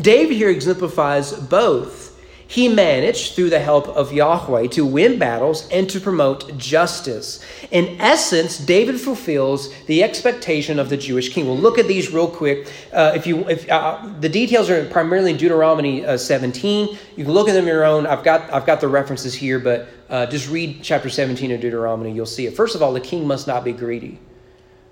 David 0.00 0.36
here 0.36 0.50
exemplifies 0.50 1.32
both. 1.32 2.12
He 2.52 2.68
managed, 2.68 3.34
through 3.34 3.48
the 3.48 3.60
help 3.60 3.88
of 3.88 4.12
Yahweh, 4.12 4.66
to 4.72 4.84
win 4.84 5.18
battles 5.18 5.66
and 5.70 5.88
to 5.88 5.98
promote 5.98 6.58
justice. 6.58 7.40
In 7.70 7.98
essence, 7.98 8.58
David 8.58 9.00
fulfills 9.00 9.72
the 9.86 10.02
expectation 10.02 10.78
of 10.78 10.90
the 10.90 10.98
Jewish 10.98 11.32
king. 11.32 11.46
We'll 11.46 11.56
look 11.56 11.78
at 11.78 11.88
these 11.88 12.12
real 12.12 12.28
quick. 12.28 12.70
Uh, 12.92 13.12
if 13.14 13.26
you, 13.26 13.48
if 13.48 13.66
uh, 13.70 14.06
the 14.20 14.28
details 14.28 14.68
are 14.68 14.84
primarily 14.90 15.30
in 15.30 15.38
Deuteronomy 15.38 16.04
uh, 16.04 16.18
17, 16.18 16.98
you 17.16 17.24
can 17.24 17.32
look 17.32 17.48
at 17.48 17.54
them 17.54 17.66
your 17.66 17.84
own. 17.84 18.06
I've 18.06 18.22
got, 18.22 18.52
I've 18.52 18.66
got 18.66 18.82
the 18.82 18.88
references 18.88 19.32
here, 19.32 19.58
but 19.58 19.88
uh, 20.10 20.26
just 20.26 20.50
read 20.50 20.80
chapter 20.82 21.08
17 21.08 21.52
of 21.52 21.60
Deuteronomy. 21.62 22.12
You'll 22.12 22.26
see 22.26 22.46
it. 22.46 22.54
First 22.54 22.74
of 22.74 22.82
all, 22.82 22.92
the 22.92 23.00
king 23.00 23.26
must 23.26 23.46
not 23.46 23.64
be 23.64 23.72
greedy 23.72 24.18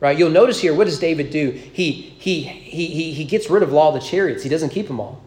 right? 0.00 0.18
You'll 0.18 0.30
notice 0.30 0.60
here 0.60 0.74
what 0.74 0.84
does 0.84 0.98
david 0.98 1.30
do? 1.30 1.50
He 1.50 1.92
he 1.92 2.42
he 2.42 2.86
he, 2.86 3.12
he 3.12 3.24
gets 3.24 3.48
rid 3.48 3.62
of 3.62 3.72
all 3.72 3.92
the 3.92 4.00
chariots. 4.00 4.42
He 4.42 4.48
doesn't 4.48 4.70
keep 4.70 4.88
them 4.88 4.98
all. 5.00 5.22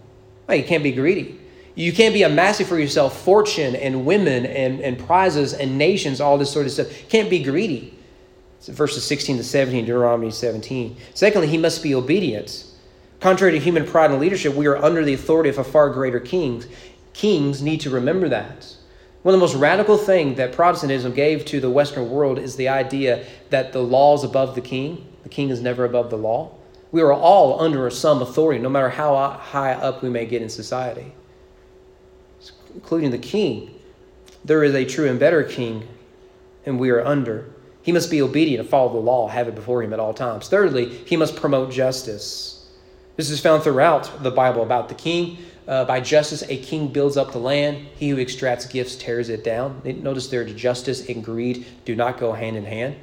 Right, 0.48 0.60
you 0.60 0.68
can't 0.68 0.84
be 0.84 0.92
greedy. 0.92 1.40
You 1.76 1.94
can't 1.94 2.14
be 2.14 2.24
amassing 2.24 2.68
for 2.68 2.78
yourself 2.78 3.20
fortune 3.24 3.76
and 3.76 4.06
women 4.06 4.46
and, 4.46 4.80
and 4.82 5.00
prizes 5.00 5.54
and 5.54 5.78
nations 5.78 6.22
all 6.22 6.38
this 6.38 6.52
sort 6.52 6.66
of 6.68 6.72
stuff. 6.72 6.88
Can't 7.10 7.30
be 7.30 7.42
greedy. 7.42 7.98
It's 8.58 8.68
verses 8.68 9.04
16 9.06 9.38
to 9.38 9.44
17 9.44 9.86
deuteronomy 9.86 10.32
17 10.32 10.98
secondly 11.14 11.48
he 11.48 11.58
must 11.58 11.84
be 11.84 11.96
obedient. 11.96 12.66
Contrary 13.20 13.54
to 13.54 13.60
human 13.60 13.86
pride 13.86 14.12
and 14.12 14.20
leadership 14.20 14.54
we 14.54 14.68
are 14.68 14.78
under 14.78 15.04
the 15.04 15.14
authority 15.14 15.50
of 15.50 15.58
a 15.58 15.64
far 15.64 15.90
greater 15.90 16.20
king 16.20 16.64
kings 17.14 17.62
need 17.62 17.80
to 17.82 17.90
remember 17.90 18.30
that 18.30 18.73
one 19.24 19.34
of 19.34 19.40
the 19.40 19.46
most 19.46 19.56
radical 19.56 19.98
things 19.98 20.38
that 20.38 20.52
Protestantism 20.52 21.14
gave 21.14 21.46
to 21.46 21.62
the 21.62 21.70
Western 21.70 22.10
world 22.10 22.38
is 22.38 22.58
the 22.58 22.68
idea 22.68 23.26
that 23.50 23.72
the 23.72 23.82
law 23.82 24.16
is 24.16 24.24
above 24.24 24.54
the 24.54 24.62
king. 24.62 25.06
The 25.24 25.30
king 25.30 25.50
is 25.50 25.62
never 25.62 25.86
above 25.86 26.10
the 26.10 26.18
law. 26.18 26.52
We 26.92 27.02
are 27.02 27.14
all 27.14 27.62
under 27.62 27.90
some 27.90 28.22
authority, 28.22 28.60
no 28.62 28.70
matter 28.70 28.90
how 28.90 29.16
high 29.30 29.74
up 29.74 30.04
we 30.04 30.10
may 30.10 30.26
get 30.26 30.42
in 30.42 30.50
society. 30.50 31.14
including 32.76 33.12
the 33.12 33.18
king, 33.18 33.74
there 34.44 34.64
is 34.64 34.76
a 34.76 34.84
true 34.84 35.10
and 35.10 35.20
better 35.20 35.44
king 35.44 35.88
whom 36.66 36.78
we 36.78 36.90
are 36.90 37.06
under. 37.06 37.50
He 37.82 37.92
must 37.92 38.12
be 38.12 38.22
obedient 38.22 38.62
and 38.62 38.70
follow 38.70 38.92
the 38.92 39.00
law, 39.00 39.28
have 39.28 39.48
it 39.48 39.56
before 39.56 39.84
him 39.84 39.94
at 39.94 40.00
all 40.00 40.14
times. 40.14 40.50
Thirdly, 40.50 40.90
he 41.06 41.16
must 41.16 41.36
promote 41.36 41.72
justice. 41.72 42.70
This 43.16 43.30
is 43.30 43.40
found 43.40 43.64
throughout 43.64 44.24
the 44.24 44.32
Bible 44.32 44.64
about 44.64 44.90
the 44.90 44.96
king. 44.96 45.38
Uh, 45.68 45.86
by 45.86 46.00
justice, 46.02 46.44
a 46.50 46.58
king 46.58 46.90
builds 46.90 47.16
up 47.16 47.32
the 47.32 47.40
land. 47.40 47.88
He 47.96 48.10
who 48.10 48.18
extracts 48.18 48.66
gifts 48.66 48.96
tears 48.96 49.30
it 49.30 49.44
down. 49.44 49.82
Notice 49.86 50.28
there, 50.28 50.44
justice 50.44 51.08
and 51.08 51.24
greed 51.24 51.66
do 51.86 51.96
not 51.96 52.18
go 52.18 52.34
hand 52.34 52.58
in 52.58 52.66
hand. 52.66 52.96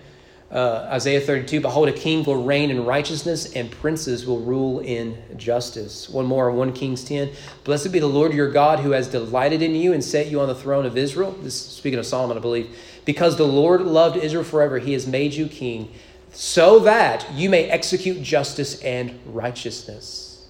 Uh, 0.50 0.88
Isaiah 0.90 1.20
32 1.20 1.60
Behold, 1.60 1.88
a 1.88 1.92
king 1.92 2.24
will 2.24 2.42
reign 2.42 2.70
in 2.70 2.84
righteousness, 2.84 3.54
and 3.54 3.70
princes 3.70 4.26
will 4.26 4.40
rule 4.40 4.80
in 4.80 5.16
justice. 5.36 6.08
One 6.08 6.26
more, 6.26 6.50
1 6.50 6.72
Kings 6.72 7.04
10. 7.04 7.30
Blessed 7.62 7.92
be 7.92 8.00
the 8.00 8.08
Lord 8.08 8.34
your 8.34 8.50
God 8.50 8.80
who 8.80 8.90
has 8.90 9.06
delighted 9.06 9.62
in 9.62 9.76
you 9.76 9.92
and 9.92 10.02
set 10.02 10.26
you 10.26 10.40
on 10.40 10.48
the 10.48 10.54
throne 10.54 10.86
of 10.86 10.96
Israel. 10.96 11.32
This 11.40 11.54
is 11.54 11.60
speaking 11.60 12.00
of 12.00 12.06
Solomon, 12.06 12.36
I 12.36 12.40
believe. 12.40 12.76
Because 13.04 13.36
the 13.36 13.46
Lord 13.46 13.82
loved 13.82 14.16
Israel 14.16 14.44
forever, 14.44 14.80
he 14.80 14.92
has 14.92 15.06
made 15.06 15.34
you 15.34 15.46
king, 15.46 15.92
so 16.32 16.80
that 16.80 17.32
you 17.32 17.48
may 17.48 17.70
execute 17.70 18.20
justice 18.20 18.82
and 18.82 19.20
righteousness. 19.26 20.48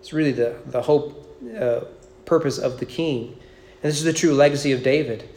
It's 0.00 0.12
really 0.12 0.32
the, 0.32 0.56
the 0.66 0.82
hope, 0.82 1.25
uh, 1.58 1.80
purpose 2.24 2.58
of 2.58 2.78
the 2.78 2.86
king. 2.86 3.32
And 3.82 3.90
this 3.90 3.98
is 3.98 4.04
the 4.04 4.12
true 4.12 4.34
legacy 4.34 4.72
of 4.72 4.82
David. 4.82 5.28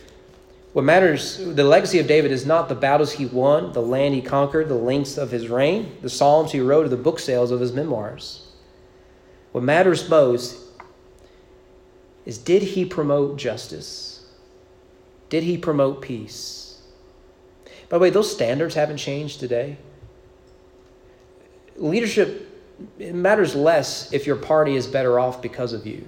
What 0.73 0.85
matters, 0.85 1.37
the 1.37 1.63
legacy 1.63 1.99
of 1.99 2.07
David 2.07 2.31
is 2.31 2.45
not 2.45 2.69
the 2.69 2.75
battles 2.75 3.13
he 3.13 3.25
won, 3.25 3.73
the 3.73 3.81
land 3.81 4.13
he 4.13 4.21
conquered, 4.21 4.69
the 4.69 4.75
lengths 4.75 5.17
of 5.17 5.31
his 5.31 5.47
reign, 5.47 5.97
the 6.01 6.09
Psalms 6.09 6.51
he 6.51 6.59
wrote, 6.59 6.85
or 6.85 6.89
the 6.89 6.97
book 6.97 7.19
sales 7.19 7.49
of 7.51 7.59
his 7.59 7.73
memoirs. 7.73 8.47
What 9.51 9.63
matters 9.63 10.07
most 10.09 10.57
is 12.25 12.37
did 12.37 12.61
he 12.61 12.85
promote 12.85 13.37
justice? 13.37 14.27
Did 15.29 15.43
he 15.43 15.57
promote 15.57 16.01
peace? 16.01 16.81
By 17.89 17.97
the 17.97 18.03
way, 18.03 18.09
those 18.11 18.31
standards 18.31 18.75
haven't 18.75 18.97
changed 18.97 19.39
today. 19.39 19.77
Leadership 21.75 22.48
it 22.97 23.13
matters 23.13 23.55
less 23.55 24.11
if 24.13 24.25
your 24.25 24.35
party 24.35 24.75
is 24.75 24.87
better 24.87 25.19
off 25.19 25.41
because 25.41 25.73
of 25.73 25.85
you. 25.85 26.07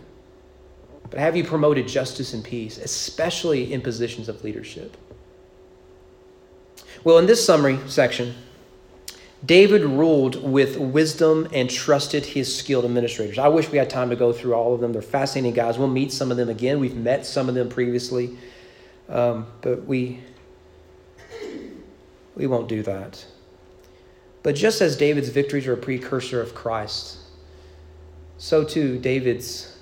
But 1.09 1.19
have 1.19 1.35
you 1.35 1.43
promoted 1.43 1.87
justice 1.87 2.33
and 2.33 2.43
peace, 2.43 2.77
especially 2.77 3.73
in 3.73 3.81
positions 3.81 4.29
of 4.29 4.43
leadership? 4.43 4.95
Well, 7.03 7.17
in 7.17 7.25
this 7.25 7.45
summary 7.45 7.79
section, 7.87 8.35
David 9.43 9.81
ruled 9.81 10.41
with 10.43 10.77
wisdom 10.77 11.47
and 11.51 11.69
trusted 11.69 12.25
his 12.25 12.55
skilled 12.55 12.85
administrators. 12.85 13.39
I 13.39 13.47
wish 13.47 13.69
we 13.71 13.77
had 13.77 13.89
time 13.89 14.09
to 14.11 14.15
go 14.15 14.31
through 14.31 14.53
all 14.53 14.73
of 14.75 14.81
them. 14.81 14.93
They're 14.93 15.01
fascinating 15.01 15.53
guys. 15.53 15.79
We'll 15.79 15.87
meet 15.87 16.11
some 16.11 16.29
of 16.29 16.37
them 16.37 16.49
again. 16.49 16.79
We've 16.79 16.95
met 16.95 17.25
some 17.25 17.49
of 17.49 17.55
them 17.55 17.67
previously, 17.67 18.37
um, 19.09 19.47
but 19.61 19.85
we 19.85 20.19
we 22.35 22.45
won't 22.47 22.69
do 22.69 22.83
that. 22.83 23.25
But 24.43 24.55
just 24.55 24.81
as 24.81 24.97
David's 24.97 25.29
victories 25.29 25.67
are 25.67 25.73
a 25.73 25.77
precursor 25.77 26.41
of 26.41 26.55
Christ, 26.55 27.17
so 28.37 28.63
too 28.63 28.97
David's 28.97 29.77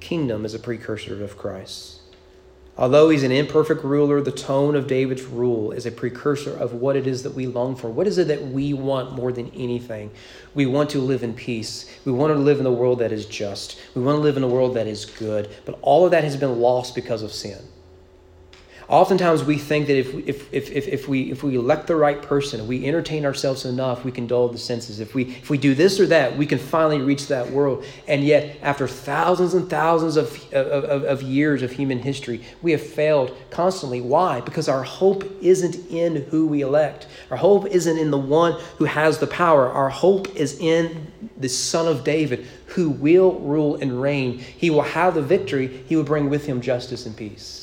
kingdom 0.00 0.44
is 0.44 0.54
a 0.54 0.58
precursor 0.58 1.24
of 1.24 1.38
Christ. 1.38 2.00
Although 2.76 3.10
he's 3.10 3.22
an 3.22 3.32
imperfect 3.32 3.84
ruler, 3.84 4.22
the 4.22 4.32
tone 4.32 4.74
of 4.74 4.86
David's 4.86 5.24
rule 5.24 5.72
is 5.72 5.84
a 5.84 5.90
precursor 5.90 6.56
of 6.56 6.72
what 6.72 6.96
it 6.96 7.06
is 7.06 7.22
that 7.22 7.34
we 7.34 7.46
long 7.46 7.76
for. 7.76 7.90
What 7.90 8.06
is 8.06 8.16
it 8.16 8.28
that 8.28 8.46
we 8.46 8.72
want 8.72 9.12
more 9.12 9.30
than 9.30 9.50
anything? 9.50 10.10
We 10.54 10.64
want 10.64 10.88
to 10.90 10.98
live 10.98 11.22
in 11.22 11.34
peace. 11.34 11.90
We 12.06 12.12
want 12.12 12.32
to 12.32 12.38
live 12.38 12.60
in 12.60 12.66
a 12.66 12.72
world 12.72 13.00
that 13.00 13.12
is 13.12 13.26
just. 13.26 13.78
We 13.94 14.02
want 14.02 14.16
to 14.16 14.22
live 14.22 14.38
in 14.38 14.42
a 14.42 14.48
world 14.48 14.74
that 14.74 14.86
is 14.86 15.04
good. 15.04 15.50
But 15.66 15.78
all 15.82 16.06
of 16.06 16.12
that 16.12 16.24
has 16.24 16.36
been 16.36 16.60
lost 16.60 16.94
because 16.94 17.22
of 17.22 17.30
sin. 17.30 17.62
Oftentimes 18.92 19.42
we 19.42 19.56
think 19.56 19.86
that 19.86 19.96
if, 19.96 20.14
if, 20.28 20.52
if, 20.52 20.70
if, 20.70 20.86
if, 20.86 21.08
we, 21.08 21.30
if 21.30 21.42
we 21.42 21.56
elect 21.56 21.86
the 21.86 21.96
right 21.96 22.20
person, 22.20 22.60
if 22.60 22.66
we 22.66 22.86
entertain 22.86 23.24
ourselves 23.24 23.64
enough, 23.64 24.04
we 24.04 24.12
can 24.12 24.26
dull 24.26 24.48
the 24.48 24.58
senses. 24.58 25.00
If 25.00 25.14
we, 25.14 25.34
if 25.34 25.48
we 25.48 25.56
do 25.56 25.74
this 25.74 25.98
or 25.98 26.06
that, 26.08 26.36
we 26.36 26.44
can 26.44 26.58
finally 26.58 27.00
reach 27.00 27.28
that 27.28 27.50
world. 27.50 27.86
And 28.06 28.22
yet, 28.22 28.58
after 28.60 28.86
thousands 28.86 29.54
and 29.54 29.70
thousands 29.70 30.18
of, 30.18 30.52
of, 30.52 31.04
of 31.04 31.22
years 31.22 31.62
of 31.62 31.72
human 31.72 32.00
history, 32.00 32.42
we 32.60 32.72
have 32.72 32.82
failed 32.82 33.34
constantly. 33.48 34.02
Why? 34.02 34.42
Because 34.42 34.68
our 34.68 34.82
hope 34.82 35.24
isn't 35.40 35.90
in 35.90 36.24
who 36.24 36.46
we 36.46 36.60
elect. 36.60 37.06
Our 37.30 37.38
hope 37.38 37.68
isn't 37.68 37.96
in 37.96 38.10
the 38.10 38.18
one 38.18 38.60
who 38.76 38.84
has 38.84 39.16
the 39.18 39.26
power. 39.26 39.70
Our 39.70 39.88
hope 39.88 40.36
is 40.36 40.58
in 40.58 41.10
the 41.38 41.48
Son 41.48 41.88
of 41.88 42.04
David 42.04 42.46
who 42.66 42.90
will 42.90 43.40
rule 43.40 43.76
and 43.76 44.02
reign. 44.02 44.38
He 44.38 44.68
will 44.68 44.82
have 44.82 45.14
the 45.14 45.22
victory, 45.22 45.82
he 45.86 45.96
will 45.96 46.04
bring 46.04 46.28
with 46.28 46.44
him 46.44 46.60
justice 46.60 47.06
and 47.06 47.16
peace. 47.16 47.61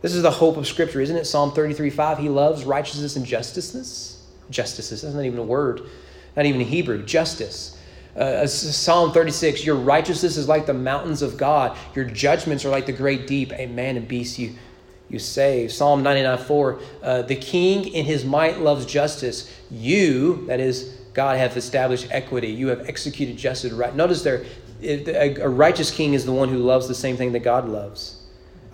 This 0.00 0.14
is 0.14 0.22
the 0.22 0.30
hope 0.30 0.56
of 0.56 0.66
Scripture, 0.66 1.00
isn't 1.00 1.16
it? 1.16 1.26
Psalm 1.26 1.52
33 1.52 1.90
5. 1.90 2.18
He 2.18 2.28
loves 2.28 2.64
righteousness 2.64 3.16
and. 3.16 3.26
Justice, 4.50 4.90
that's 4.90 5.14
not 5.14 5.24
even 5.24 5.38
a 5.38 5.42
word, 5.42 5.82
not 6.36 6.46
even 6.46 6.60
in 6.60 6.66
Hebrew. 6.66 7.04
Justice. 7.04 7.78
Uh, 8.16 8.46
Psalm 8.46 9.12
36 9.12 9.64
Your 9.64 9.76
righteousness 9.76 10.36
is 10.36 10.48
like 10.48 10.66
the 10.66 10.74
mountains 10.74 11.22
of 11.22 11.36
God, 11.36 11.76
your 11.94 12.04
judgments 12.04 12.64
are 12.64 12.70
like 12.70 12.86
the 12.86 12.92
great 12.92 13.26
deep. 13.26 13.52
A 13.52 13.66
man 13.66 13.96
and 13.96 14.08
beast 14.08 14.38
you, 14.38 14.54
you 15.08 15.18
save. 15.18 15.72
Psalm 15.72 16.02
99 16.02 16.38
4 16.38 16.80
uh, 17.02 17.22
The 17.22 17.36
king 17.36 17.88
in 17.88 18.04
his 18.04 18.24
might 18.24 18.60
loves 18.60 18.86
justice. 18.86 19.52
You, 19.70 20.46
that 20.46 20.60
is, 20.60 20.96
God, 21.12 21.36
have 21.38 21.56
established 21.56 22.08
equity. 22.10 22.48
You 22.48 22.68
have 22.68 22.88
executed 22.88 23.36
justice 23.36 23.72
right. 23.72 23.94
Notice 23.94 24.22
there, 24.22 24.44
a 24.82 25.48
righteous 25.48 25.90
king 25.90 26.14
is 26.14 26.24
the 26.24 26.32
one 26.32 26.48
who 26.48 26.58
loves 26.58 26.88
the 26.88 26.94
same 26.94 27.16
thing 27.16 27.32
that 27.32 27.40
God 27.40 27.68
loves. 27.68 28.17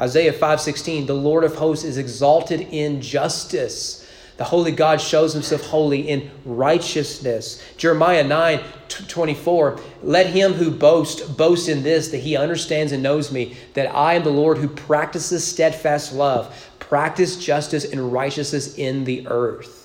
Isaiah 0.00 0.33
5:16, 0.33 1.07
the 1.07 1.14
Lord 1.14 1.44
of 1.44 1.57
hosts 1.57 1.85
is 1.85 1.98
exalted 1.98 2.66
in 2.70 3.00
justice. 3.00 4.04
The 4.37 4.44
holy 4.44 4.72
God 4.72 5.00
shows 5.00 5.33
himself 5.33 5.62
holy 5.66 6.09
in 6.09 6.30
righteousness. 6.44 7.62
Jeremiah 7.76 8.24
9 8.24 8.61
24, 8.88 9.78
let 10.02 10.26
him 10.26 10.54
who 10.54 10.70
boasts 10.70 11.20
boast 11.22 11.68
in 11.68 11.83
this, 11.83 12.09
that 12.09 12.18
he 12.18 12.37
understands 12.37 12.92
and 12.92 13.02
knows 13.02 13.30
me, 13.30 13.57
that 13.74 13.94
I 13.94 14.14
am 14.14 14.24
the 14.24 14.30
Lord 14.30 14.59
who 14.59 14.68
practices 14.68 15.44
steadfast 15.44 16.12
love, 16.12 16.70
practice 16.80 17.37
justice 17.37 17.85
and 17.85 18.12
righteousness 18.12 18.76
in 18.76 19.04
the 19.04 19.26
earth. 19.28 19.84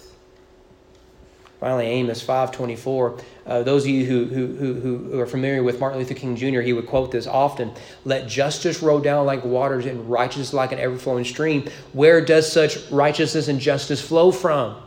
Finally, 1.60 1.88
Amos 1.88 2.24
5.24. 2.24 3.22
Uh, 3.46 3.64
those 3.64 3.84
of 3.84 3.90
you 3.90 4.06
who, 4.06 4.26
who, 4.26 4.48
who, 4.56 4.74
who 5.12 5.20
are 5.20 5.26
familiar 5.26 5.62
with 5.62 5.80
Martin 5.80 6.00
Luther 6.00 6.14
King 6.14 6.38
Jr., 6.38 6.62
he 6.62 6.72
would 6.72 6.88
quote 6.88 7.12
this 7.12 7.28
often. 7.28 7.74
Let 8.06 8.28
justice 8.30 8.82
roll 8.82 9.02
down 9.02 9.26
like 9.26 9.44
waters 9.44 9.86
and 9.86 10.10
righteousness 10.10 10.54
like 10.54 10.72
an 10.72 10.80
ever-flowing 10.80 11.26
stream. 11.26 11.70
Where 11.92 12.24
does 12.24 12.50
such 12.50 12.90
righteousness 12.90 13.50
and 13.50 13.60
justice 13.60 14.02
flow 14.02 14.32
from? 14.32 14.82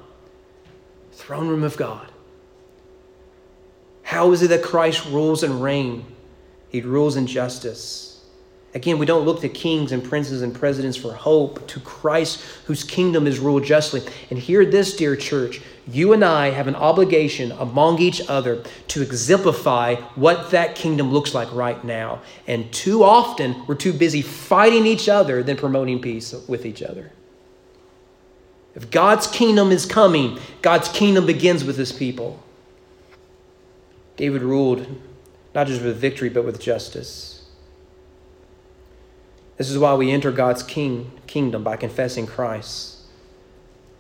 Throne 1.13 1.49
room 1.49 1.63
of 1.63 1.77
God. 1.77 2.11
How 4.03 4.33
is 4.33 4.43
it 4.43 4.49
that 4.49 4.63
Christ 4.63 5.05
rules 5.07 5.43
and 5.43 5.63
reigns? 5.63 6.05
He 6.71 6.81
rules 6.81 7.17
in 7.17 7.27
justice. 7.27 8.12
Again, 8.75 8.99
we 8.99 9.05
don't 9.05 9.27
look 9.27 9.41
to 9.43 9.49
kings 9.49 9.93
and 9.93 10.03
princes 10.03 10.41
and 10.41 10.55
presidents 10.55 10.97
for 10.97 11.13
hope, 11.13 11.67
to 11.69 11.81
Christ 11.81 12.43
whose 12.65 12.85
kingdom 12.85 13.27
is 13.27 13.39
ruled 13.39 13.65
justly. 13.65 14.03
And 14.31 14.39
hear 14.39 14.65
this, 14.65 14.97
dear 14.97 15.15
church 15.15 15.61
you 15.89 16.13
and 16.13 16.25
I 16.25 16.51
have 16.51 16.69
an 16.69 16.77
obligation 16.77 17.51
among 17.53 18.01
each 18.01 18.23
other 18.29 18.63
to 18.89 19.03
exemplify 19.03 19.97
what 20.15 20.53
that 20.53 20.77
kingdom 20.77 21.13
looks 21.13 21.35
like 21.35 21.53
right 21.53 21.83
now. 21.83 22.23
And 22.47 22.73
too 22.73 23.03
often, 23.03 23.67
we're 23.67 23.75
too 23.75 23.93
busy 23.93 24.23
fighting 24.23 24.87
each 24.87 25.09
other 25.09 25.43
than 25.43 25.57
promoting 25.57 26.01
peace 26.01 26.35
with 26.47 26.65
each 26.65 26.83
other. 26.83 27.11
If 28.75 28.91
God's 28.91 29.27
kingdom 29.27 29.73
is 29.73 29.85
coming, 29.85 30.39
God's 30.63 30.89
kingdom 30.89 31.27
begins 31.27 31.65
with 31.65 31.77
his 31.77 31.93
people. 31.93 32.41
David 34.17 34.43
ruled 34.43 34.87
not 35.55 35.67
just 35.67 35.83
with 35.83 35.97
victory, 35.97 36.29
but 36.29 36.45
with 36.45 36.61
justice. 36.61 37.42
This 39.57 39.71
is 39.71 39.79
why 39.79 39.95
we 39.95 40.11
enter 40.11 40.33
God's 40.33 40.63
king, 40.63 41.13
kingdom 41.27 41.63
by 41.63 41.77
confessing 41.77 42.27
Christ. 42.27 42.99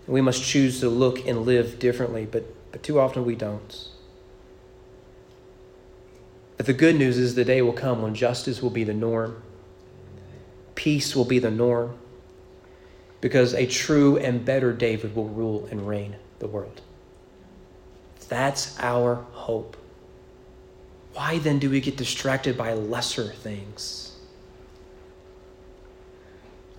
We 0.07 0.21
must 0.21 0.43
choose 0.43 0.81
to 0.81 0.89
look 0.89 1.27
and 1.27 1.43
live 1.43 1.79
differently, 1.79 2.27
but, 2.31 2.45
but 2.73 2.83
too 2.83 2.99
often 2.99 3.25
we 3.25 3.37
don't. 3.37 3.89
But 6.57 6.67
the 6.67 6.73
good 6.73 6.97
news 6.97 7.19
is 7.19 7.35
the 7.35 7.45
day 7.45 7.63
will 7.63 7.73
come 7.73 8.03
when 8.03 8.15
justice 8.15 8.63
will 8.63 8.71
be 8.71 8.85
the 8.85 8.95
norm, 8.95 9.43
peace 10.75 11.15
will 11.15 11.25
be 11.25 11.39
the 11.39 11.51
norm, 11.51 11.97
because 13.21 13.55
a 13.55 13.67
true 13.67 14.17
and 14.17 14.45
better 14.45 14.73
David 14.73 15.15
will 15.15 15.29
rule 15.29 15.67
and 15.71 15.87
reign 15.87 16.17
the 16.41 16.49
world. 16.49 16.81
That's 18.29 18.79
our 18.81 19.17
hope. 19.33 19.77
Why 21.13 21.39
then 21.39 21.59
do 21.59 21.69
we 21.69 21.81
get 21.81 21.97
distracted 21.97 22.57
by 22.57 22.73
lesser 22.73 23.29
things? 23.29 24.02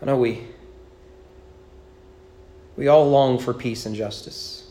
I 0.04 0.06
know 0.06 0.18
we 0.18 0.42
we 2.76 2.90
all 2.90 3.10
long 3.10 3.40
for 3.40 3.54
peace 3.54 3.86
and 3.86 3.96
justice. 3.96 4.70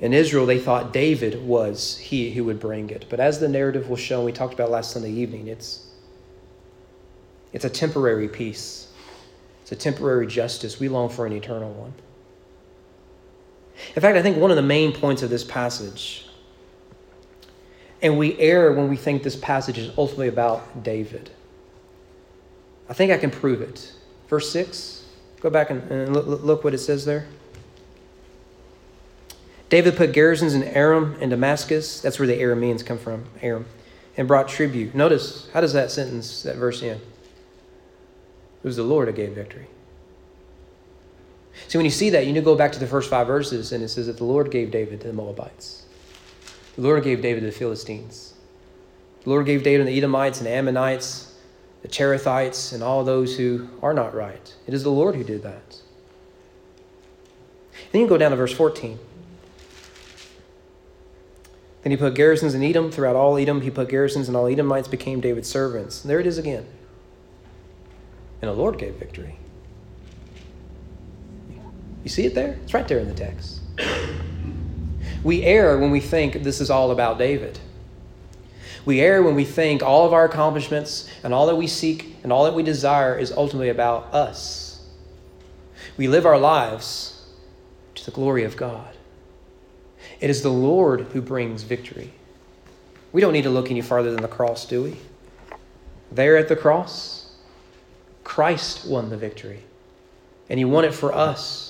In 0.00 0.14
Israel, 0.14 0.46
they 0.46 0.58
thought 0.58 0.90
David 0.90 1.46
was 1.46 1.98
he 1.98 2.30
who 2.30 2.44
would 2.44 2.58
bring 2.58 2.88
it. 2.88 3.04
But 3.10 3.20
as 3.20 3.40
the 3.40 3.48
narrative 3.48 3.90
will 3.90 3.98
show, 3.98 4.24
we 4.24 4.32
talked 4.32 4.54
about 4.54 4.70
last 4.70 4.92
Sunday 4.92 5.10
evening, 5.10 5.48
it's, 5.48 5.84
It's 7.52 7.66
a 7.66 7.68
temporary 7.68 8.28
peace, 8.28 8.88
it's 9.60 9.72
a 9.72 9.76
temporary 9.76 10.26
justice. 10.26 10.80
We 10.80 10.88
long 10.88 11.10
for 11.10 11.26
an 11.26 11.34
eternal 11.34 11.70
one. 11.74 11.92
In 13.94 14.00
fact, 14.00 14.16
I 14.16 14.22
think 14.22 14.38
one 14.38 14.50
of 14.50 14.56
the 14.56 14.62
main 14.62 14.94
points 14.94 15.20
of 15.20 15.28
this 15.28 15.44
passage, 15.44 16.26
and 18.00 18.16
we 18.16 18.38
err 18.38 18.72
when 18.72 18.88
we 18.88 18.96
think 18.96 19.24
this 19.24 19.36
passage 19.36 19.76
is 19.76 19.92
ultimately 19.98 20.28
about 20.28 20.82
David. 20.82 21.32
I 22.90 22.92
think 22.92 23.12
I 23.12 23.16
can 23.16 23.30
prove 23.30 23.62
it. 23.62 23.92
Verse 24.28 24.50
6, 24.52 25.04
go 25.40 25.48
back 25.48 25.70
and, 25.70 25.88
and 25.90 26.12
look, 26.12 26.26
look 26.26 26.64
what 26.64 26.74
it 26.74 26.78
says 26.78 27.04
there. 27.04 27.26
David 29.68 29.96
put 29.96 30.12
garrisons 30.12 30.54
in 30.54 30.64
Aram 30.64 31.16
and 31.20 31.30
Damascus. 31.30 32.00
That's 32.00 32.18
where 32.18 32.26
the 32.26 32.36
Arameans 32.36 32.84
come 32.84 32.98
from, 32.98 33.24
Aram, 33.40 33.66
and 34.16 34.26
brought 34.26 34.48
tribute. 34.48 34.94
Notice, 34.96 35.48
how 35.52 35.60
does 35.60 35.72
that 35.72 35.92
sentence, 35.92 36.42
that 36.42 36.56
verse 36.56 36.82
end? 36.82 37.00
It 37.00 38.66
was 38.66 38.76
the 38.76 38.82
Lord 38.82 39.06
who 39.06 39.14
gave 39.14 39.32
victory. 39.32 39.68
See, 41.68 41.78
when 41.78 41.84
you 41.84 41.90
see 41.90 42.10
that, 42.10 42.26
you 42.26 42.32
need 42.32 42.40
to 42.40 42.44
go 42.44 42.56
back 42.56 42.72
to 42.72 42.80
the 42.80 42.86
first 42.86 43.08
five 43.08 43.28
verses, 43.28 43.70
and 43.70 43.84
it 43.84 43.88
says 43.88 44.08
that 44.08 44.16
the 44.16 44.24
Lord 44.24 44.50
gave 44.50 44.72
David 44.72 45.00
to 45.02 45.06
the 45.06 45.12
Moabites. 45.12 45.86
The 46.74 46.82
Lord 46.82 47.04
gave 47.04 47.22
David 47.22 47.40
to 47.40 47.46
the 47.46 47.52
Philistines. 47.52 48.34
The 49.22 49.30
Lord 49.30 49.46
gave 49.46 49.62
David 49.62 49.84
to 49.84 49.90
the 49.90 49.96
Edomites 49.96 50.38
and 50.38 50.46
the 50.46 50.50
Ammonites, 50.50 51.29
the 51.82 51.88
Cherethites, 51.88 52.72
and 52.72 52.82
all 52.82 53.04
those 53.04 53.36
who 53.36 53.68
are 53.82 53.94
not 53.94 54.14
right. 54.14 54.54
It 54.66 54.74
is 54.74 54.82
the 54.82 54.90
Lord 54.90 55.14
who 55.14 55.24
did 55.24 55.42
that. 55.42 55.80
Then 57.92 58.02
you 58.02 58.08
go 58.08 58.18
down 58.18 58.30
to 58.30 58.36
verse 58.36 58.52
14. 58.52 58.98
Then 61.82 61.90
he 61.90 61.96
put 61.96 62.14
garrisons 62.14 62.54
in 62.54 62.62
Edom 62.62 62.90
throughout 62.90 63.16
all 63.16 63.38
Edom. 63.38 63.62
He 63.62 63.70
put 63.70 63.88
garrisons, 63.88 64.28
and 64.28 64.36
all 64.36 64.46
Edomites 64.46 64.88
became 64.88 65.20
David's 65.20 65.48
servants. 65.48 66.02
There 66.02 66.20
it 66.20 66.26
is 66.26 66.36
again. 66.36 66.66
And 68.42 68.50
the 68.50 68.54
Lord 68.54 68.78
gave 68.78 68.94
victory. 68.96 69.38
You 72.04 72.10
see 72.10 72.26
it 72.26 72.34
there? 72.34 72.58
It's 72.62 72.74
right 72.74 72.86
there 72.86 72.98
in 72.98 73.08
the 73.08 73.14
text. 73.14 73.60
We 75.22 75.42
err 75.44 75.78
when 75.78 75.90
we 75.90 76.00
think 76.00 76.42
this 76.42 76.60
is 76.60 76.70
all 76.70 76.90
about 76.90 77.18
David. 77.18 77.58
We 78.84 79.00
err 79.00 79.22
when 79.22 79.34
we 79.34 79.44
think 79.44 79.82
all 79.82 80.06
of 80.06 80.12
our 80.12 80.24
accomplishments 80.24 81.08
and 81.22 81.34
all 81.34 81.46
that 81.46 81.56
we 81.56 81.66
seek 81.66 82.16
and 82.22 82.32
all 82.32 82.44
that 82.44 82.54
we 82.54 82.62
desire 82.62 83.16
is 83.16 83.32
ultimately 83.32 83.68
about 83.68 84.12
us. 84.14 84.86
We 85.96 86.08
live 86.08 86.24
our 86.24 86.38
lives 86.38 87.22
to 87.96 88.04
the 88.04 88.10
glory 88.10 88.44
of 88.44 88.56
God. 88.56 88.94
It 90.20 90.30
is 90.30 90.42
the 90.42 90.50
Lord 90.50 91.02
who 91.12 91.20
brings 91.20 91.62
victory. 91.62 92.12
We 93.12 93.20
don't 93.20 93.32
need 93.32 93.42
to 93.42 93.50
look 93.50 93.70
any 93.70 93.80
farther 93.80 94.12
than 94.12 94.22
the 94.22 94.28
cross, 94.28 94.64
do 94.64 94.82
we? 94.82 94.96
There 96.12 96.36
at 96.36 96.48
the 96.48 96.56
cross, 96.56 97.32
Christ 98.24 98.86
won 98.86 99.10
the 99.10 99.16
victory, 99.16 99.64
and 100.48 100.58
He 100.58 100.64
won 100.64 100.84
it 100.84 100.94
for 100.94 101.12
us 101.12 101.69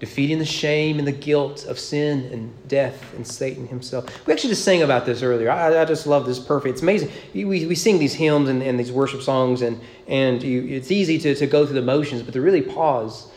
defeating 0.00 0.38
the 0.38 0.44
shame 0.44 0.98
and 0.98 1.08
the 1.08 1.12
guilt 1.12 1.64
of 1.66 1.78
sin 1.78 2.28
and 2.32 2.68
death 2.68 3.14
and 3.14 3.26
Satan 3.26 3.66
himself. 3.66 4.26
We 4.26 4.32
actually 4.32 4.50
just 4.50 4.64
sang 4.64 4.82
about 4.82 5.04
this 5.04 5.22
earlier. 5.22 5.50
I, 5.50 5.80
I 5.80 5.84
just 5.84 6.06
love 6.06 6.24
this 6.24 6.38
perfect. 6.38 6.74
It's 6.74 6.82
amazing. 6.82 7.10
We, 7.34 7.44
we 7.44 7.74
sing 7.74 7.98
these 7.98 8.14
hymns 8.14 8.48
and, 8.48 8.62
and 8.62 8.78
these 8.78 8.92
worship 8.92 9.22
songs, 9.22 9.62
and, 9.62 9.80
and 10.06 10.42
you, 10.42 10.64
it's 10.68 10.92
easy 10.92 11.18
to, 11.18 11.34
to 11.34 11.46
go 11.46 11.66
through 11.66 11.74
the 11.74 11.82
motions, 11.82 12.22
but 12.22 12.32
to 12.34 12.40
really 12.40 12.62
pause. 12.62 13.28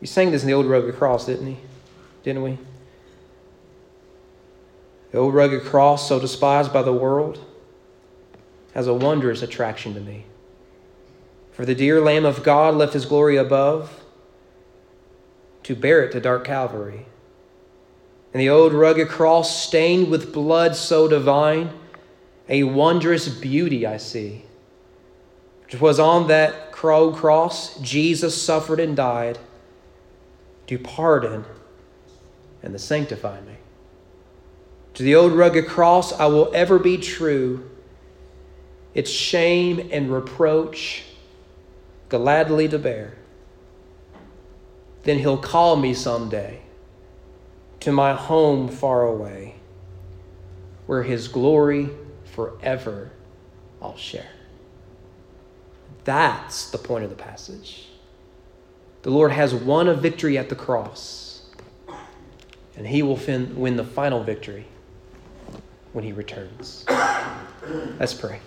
We 0.00 0.06
sang 0.06 0.30
this 0.30 0.42
in 0.42 0.48
the 0.48 0.54
old 0.54 0.66
rugged 0.66 0.94
cross, 0.96 1.24
didn't 1.24 1.46
he? 1.46 1.56
Didn't 2.22 2.42
we? 2.42 2.58
The 5.12 5.18
old 5.18 5.32
rugged 5.32 5.62
cross, 5.62 6.06
so 6.06 6.20
despised 6.20 6.70
by 6.72 6.82
the 6.82 6.92
world, 6.92 7.42
has 8.74 8.88
a 8.88 8.94
wondrous 8.94 9.40
attraction 9.40 9.94
to 9.94 10.00
me. 10.00 10.26
For 11.52 11.64
the 11.64 11.74
dear 11.74 12.02
Lamb 12.02 12.26
of 12.26 12.42
God 12.42 12.74
left 12.74 12.92
his 12.92 13.06
glory 13.06 13.36
above 13.36 14.02
to 15.66 15.74
bear 15.74 16.04
it 16.04 16.12
to 16.12 16.20
dark 16.20 16.44
Calvary. 16.44 17.04
And 18.32 18.40
the 18.40 18.48
old 18.48 18.72
rugged 18.72 19.08
cross 19.08 19.64
stained 19.64 20.08
with 20.08 20.32
blood 20.32 20.76
so 20.76 21.08
divine, 21.08 21.72
a 22.48 22.62
wondrous 22.62 23.28
beauty 23.28 23.84
I 23.84 23.96
see. 23.96 24.44
It 25.68 25.80
was 25.80 25.98
on 25.98 26.28
that 26.28 26.70
crow 26.70 27.12
cross 27.12 27.76
Jesus 27.80 28.40
suffered 28.40 28.78
and 28.78 28.94
died 28.94 29.40
to 30.68 30.78
pardon 30.78 31.44
and 32.62 32.72
to 32.72 32.78
sanctify 32.78 33.40
me. 33.40 33.56
To 34.94 35.02
the 35.02 35.16
old 35.16 35.32
rugged 35.32 35.66
cross 35.66 36.12
I 36.12 36.26
will 36.26 36.52
ever 36.54 36.78
be 36.78 36.96
true, 36.96 37.68
its 38.94 39.10
shame 39.10 39.88
and 39.90 40.12
reproach 40.12 41.02
gladly 42.08 42.68
to 42.68 42.78
bear 42.78 43.16
then 45.06 45.20
he'll 45.20 45.38
call 45.38 45.76
me 45.76 45.94
someday 45.94 46.60
to 47.78 47.92
my 47.92 48.12
home 48.12 48.68
far 48.68 49.06
away, 49.06 49.54
where 50.86 51.04
his 51.04 51.28
glory 51.28 51.88
forever 52.34 53.12
I'll 53.80 53.96
share. 53.96 54.28
That's 56.02 56.70
the 56.70 56.78
point 56.78 57.04
of 57.04 57.10
the 57.10 57.16
passage. 57.16 57.86
The 59.02 59.10
Lord 59.10 59.30
has 59.30 59.54
won 59.54 59.86
a 59.86 59.94
victory 59.94 60.36
at 60.36 60.48
the 60.48 60.56
cross, 60.56 61.42
and 62.76 62.84
he 62.84 63.02
will 63.02 63.16
fin- 63.16 63.54
win 63.56 63.76
the 63.76 63.84
final 63.84 64.24
victory 64.24 64.66
when 65.92 66.02
he 66.02 66.12
returns. 66.12 66.84
Let's 68.00 68.12
pray. 68.12 68.40